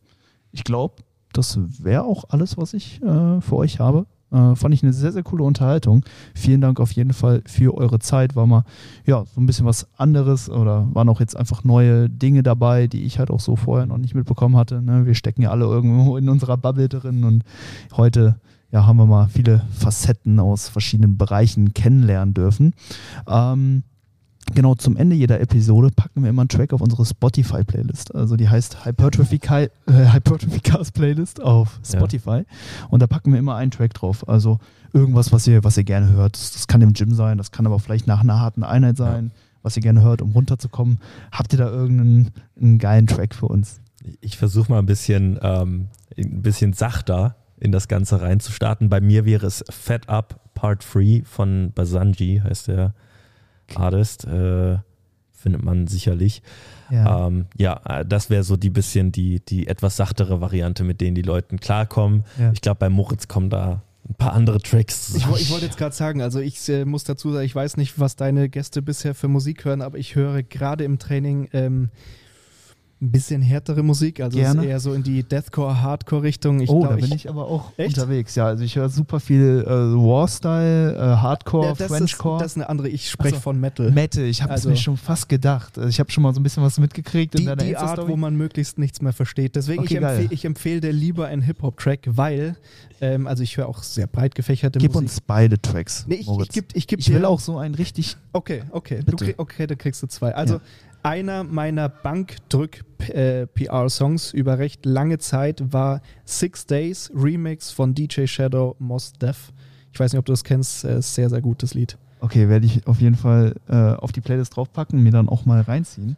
[0.51, 0.95] Ich glaube,
[1.33, 4.05] das wäre auch alles, was ich äh, für euch habe.
[4.31, 6.03] Äh, fand ich eine sehr, sehr coole Unterhaltung.
[6.33, 8.35] Vielen Dank auf jeden Fall für eure Zeit.
[8.35, 8.63] War mal
[9.05, 13.03] ja, so ein bisschen was anderes oder waren auch jetzt einfach neue Dinge dabei, die
[13.03, 14.81] ich halt auch so vorher noch nicht mitbekommen hatte.
[14.81, 15.05] Ne?
[15.05, 17.43] Wir stecken ja alle irgendwo in unserer Bubble drin und
[17.95, 18.35] heute
[18.71, 22.73] ja, haben wir mal viele Facetten aus verschiedenen Bereichen kennenlernen dürfen.
[23.27, 23.83] Ähm,
[24.53, 28.13] Genau, zum Ende jeder Episode packen wir immer einen Track auf unsere Spotify-Playlist.
[28.13, 32.29] Also die heißt Hypertrophy, äh, Hypertrophy Cars Playlist auf Spotify.
[32.29, 32.85] Ja.
[32.89, 34.27] Und da packen wir immer einen Track drauf.
[34.29, 34.59] Also
[34.93, 36.35] irgendwas, was ihr, was ihr gerne hört.
[36.35, 39.41] Das, kann im Gym sein, das kann aber vielleicht nach einer harten Einheit sein, ja.
[39.63, 40.99] was ihr gerne hört, um runterzukommen.
[41.31, 43.81] Habt ihr da irgendeinen einen geilen Track für uns?
[44.21, 45.87] Ich versuche mal ein bisschen, ähm,
[46.17, 48.89] ein bisschen sachter in das Ganze reinzustarten.
[48.89, 52.93] Bei mir wäre es Fat Up Part 3 von Basanji, heißt der
[53.73, 54.25] Artist.
[54.25, 54.77] Äh,
[55.45, 56.41] findet man sicherlich.
[56.89, 61.01] Ja, ähm, ja äh, das wäre so die bisschen die, die etwas sachtere Variante, mit
[61.01, 62.23] denen die Leute klarkommen.
[62.39, 62.51] Ja.
[62.51, 65.13] Ich glaube, bei Moritz kommen da ein paar andere Tracks.
[65.15, 67.99] Ich, ich wollte jetzt gerade sagen, also ich äh, muss dazu sagen, ich weiß nicht,
[67.99, 71.89] was deine Gäste bisher für Musik hören, aber ich höre gerade im Training ähm,
[73.01, 76.61] ein bisschen härtere Musik, also eher so in die Deathcore, Hardcore-Richtung.
[76.61, 77.97] Oh, glaub, da bin ich, ich aber auch echt?
[77.97, 78.35] unterwegs.
[78.35, 82.37] Ja, also ich höre super viel äh, War-Style, äh, Hardcore, ja, das Frenchcore.
[82.37, 82.87] Ist, das ist eine andere.
[82.87, 83.91] Ich spreche so, von Metal.
[83.91, 84.23] Metal.
[84.23, 85.77] Ich habe es also, mir schon fast gedacht.
[85.77, 88.07] Also ich habe schon mal so ein bisschen was mitgekriegt die, in deiner Die Art,
[88.07, 89.57] wo man möglichst nichts mehr versteht.
[89.57, 92.55] Deswegen okay, ich, empfehle, ich empfehle dir lieber einen Hip-Hop-Track, weil
[93.01, 95.09] ähm, also ich höre auch sehr breit gefächerte Gib Musik.
[95.09, 96.05] uns beide Tracks.
[96.07, 98.15] Nee, ich, ich, geb, ich, geb ich will auch so einen richtig.
[98.31, 99.01] Okay, okay.
[99.05, 100.33] Du krieg, okay, dann kriegst du zwei.
[100.33, 100.61] Also ja
[101.05, 109.13] einer meiner Bankdrück-PR-Songs über recht lange Zeit war Six Days Remix von DJ Shadow Mos
[109.13, 109.53] Def.
[109.93, 111.99] Ich weiß nicht, ob du das kennst, äh, sehr, sehr gutes Lied.
[112.21, 115.61] Okay, werde ich auf jeden Fall äh, auf die Playlist draufpacken, mir dann auch mal
[115.61, 116.17] reinziehen.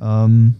[0.00, 0.56] Ähm,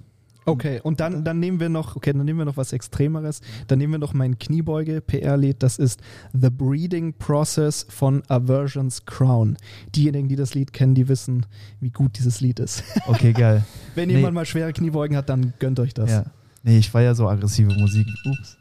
[0.46, 3.40] Okay, und dann, dann nehmen wir noch, okay, dann nehmen wir noch was Extremeres.
[3.66, 5.62] Dann nehmen wir noch mein Kniebeuge-PR-Lied.
[5.62, 6.00] Das ist
[6.32, 9.56] The Breeding Process von Aversion's Crown.
[9.94, 11.46] Diejenigen, die das Lied kennen, die wissen,
[11.80, 12.82] wie gut dieses Lied ist.
[13.06, 13.64] Okay, geil.
[13.94, 14.16] Wenn nee.
[14.16, 16.10] jemand mal schwere Kniebeugen hat, dann gönnt euch das.
[16.10, 16.24] Ja.
[16.62, 18.06] Nee, ich feiere so aggressive Musik.
[18.24, 18.56] Ups.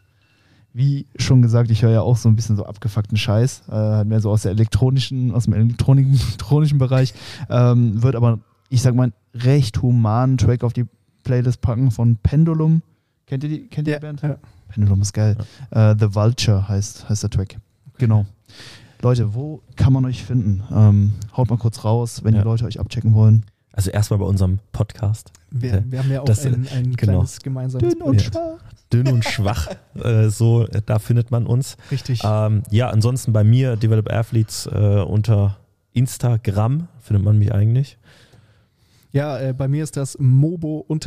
[0.74, 3.64] Wie schon gesagt, ich höre ja auch so ein bisschen so abgefuckten Scheiß.
[3.70, 7.14] Äh, halt mehr so aus der elektronischen, aus dem elektronischen, elektronischen Bereich.
[7.50, 10.86] Ähm, wird aber, ich sag mal, recht humanen Track auf die
[11.24, 12.82] Playlist packen von Pendulum.
[13.26, 14.22] Kennt ihr die, kennt ihr die Band?
[14.22, 14.38] Ja.
[14.70, 15.38] Pendulum ist geil.
[15.74, 15.94] Ja.
[15.94, 17.58] Uh, The Vulture heißt, heißt der Track.
[17.98, 18.26] Genau.
[19.02, 20.64] Leute, wo kann man euch finden?
[20.74, 22.42] Ähm, haut mal kurz raus, wenn ja.
[22.42, 23.46] die Leute euch abchecken wollen.
[23.74, 25.32] Also erstmal bei unserem Podcast.
[25.50, 27.14] Wir, wir haben ja auch das, ein, ein genau.
[27.14, 28.34] kleines gemeinsames Dünn und Projekt.
[28.34, 28.64] schwach.
[28.94, 31.78] Dünn und schwach, äh, so, äh, da findet man uns.
[31.90, 32.22] Richtig.
[32.24, 35.58] Ähm, ja, ansonsten bei mir, Develop Athletes, äh, unter
[35.94, 37.98] Instagram findet man mich eigentlich.
[39.14, 40.98] Ja, äh, bei mir ist das Mobo-GSC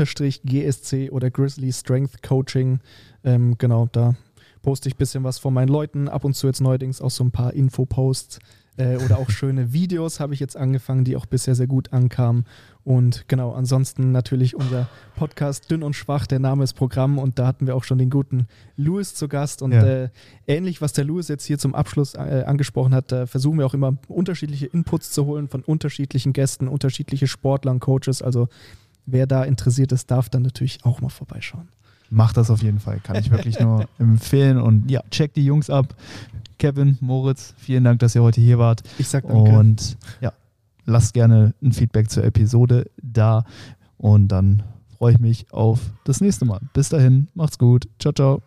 [1.10, 2.78] oder Grizzly Strength Coaching.
[3.24, 4.14] Ähm, genau, da
[4.62, 6.08] poste ich ein bisschen was von meinen Leuten.
[6.08, 8.38] Ab und zu jetzt neuerdings auch so ein paar Infoposts
[8.76, 12.44] äh, oder auch schöne Videos habe ich jetzt angefangen, die auch bisher sehr gut ankamen.
[12.84, 17.46] Und genau, ansonsten natürlich unser Podcast Dünn und Schwach, der Name ist Programm und da
[17.46, 18.46] hatten wir auch schon den guten
[18.76, 19.60] Louis zu Gast.
[19.60, 19.84] Und ja.
[19.84, 20.08] äh,
[20.46, 23.74] ähnlich, was der Louis jetzt hier zum Abschluss äh, angesprochen hat, da versuchen wir auch
[23.74, 28.22] immer unterschiedliche Inputs zu holen von unterschiedlichen Gästen, unterschiedliche Sportlern, Coaches.
[28.22, 28.48] Also
[29.04, 31.68] wer da interessiert ist, darf dann natürlich auch mal vorbeischauen.
[32.08, 34.60] Macht das auf jeden Fall, kann ich wirklich nur empfehlen.
[34.60, 35.96] Und ja, check die Jungs ab.
[36.58, 38.82] Kevin, Moritz, vielen Dank, dass ihr heute hier wart.
[38.98, 39.58] Ich sag danke.
[39.58, 40.32] Und ja,
[40.84, 43.44] lasst gerne ein Feedback zur Episode da.
[43.98, 44.62] Und dann
[44.96, 46.60] freue ich mich auf das nächste Mal.
[46.72, 47.88] Bis dahin, macht's gut.
[47.98, 48.45] Ciao, ciao.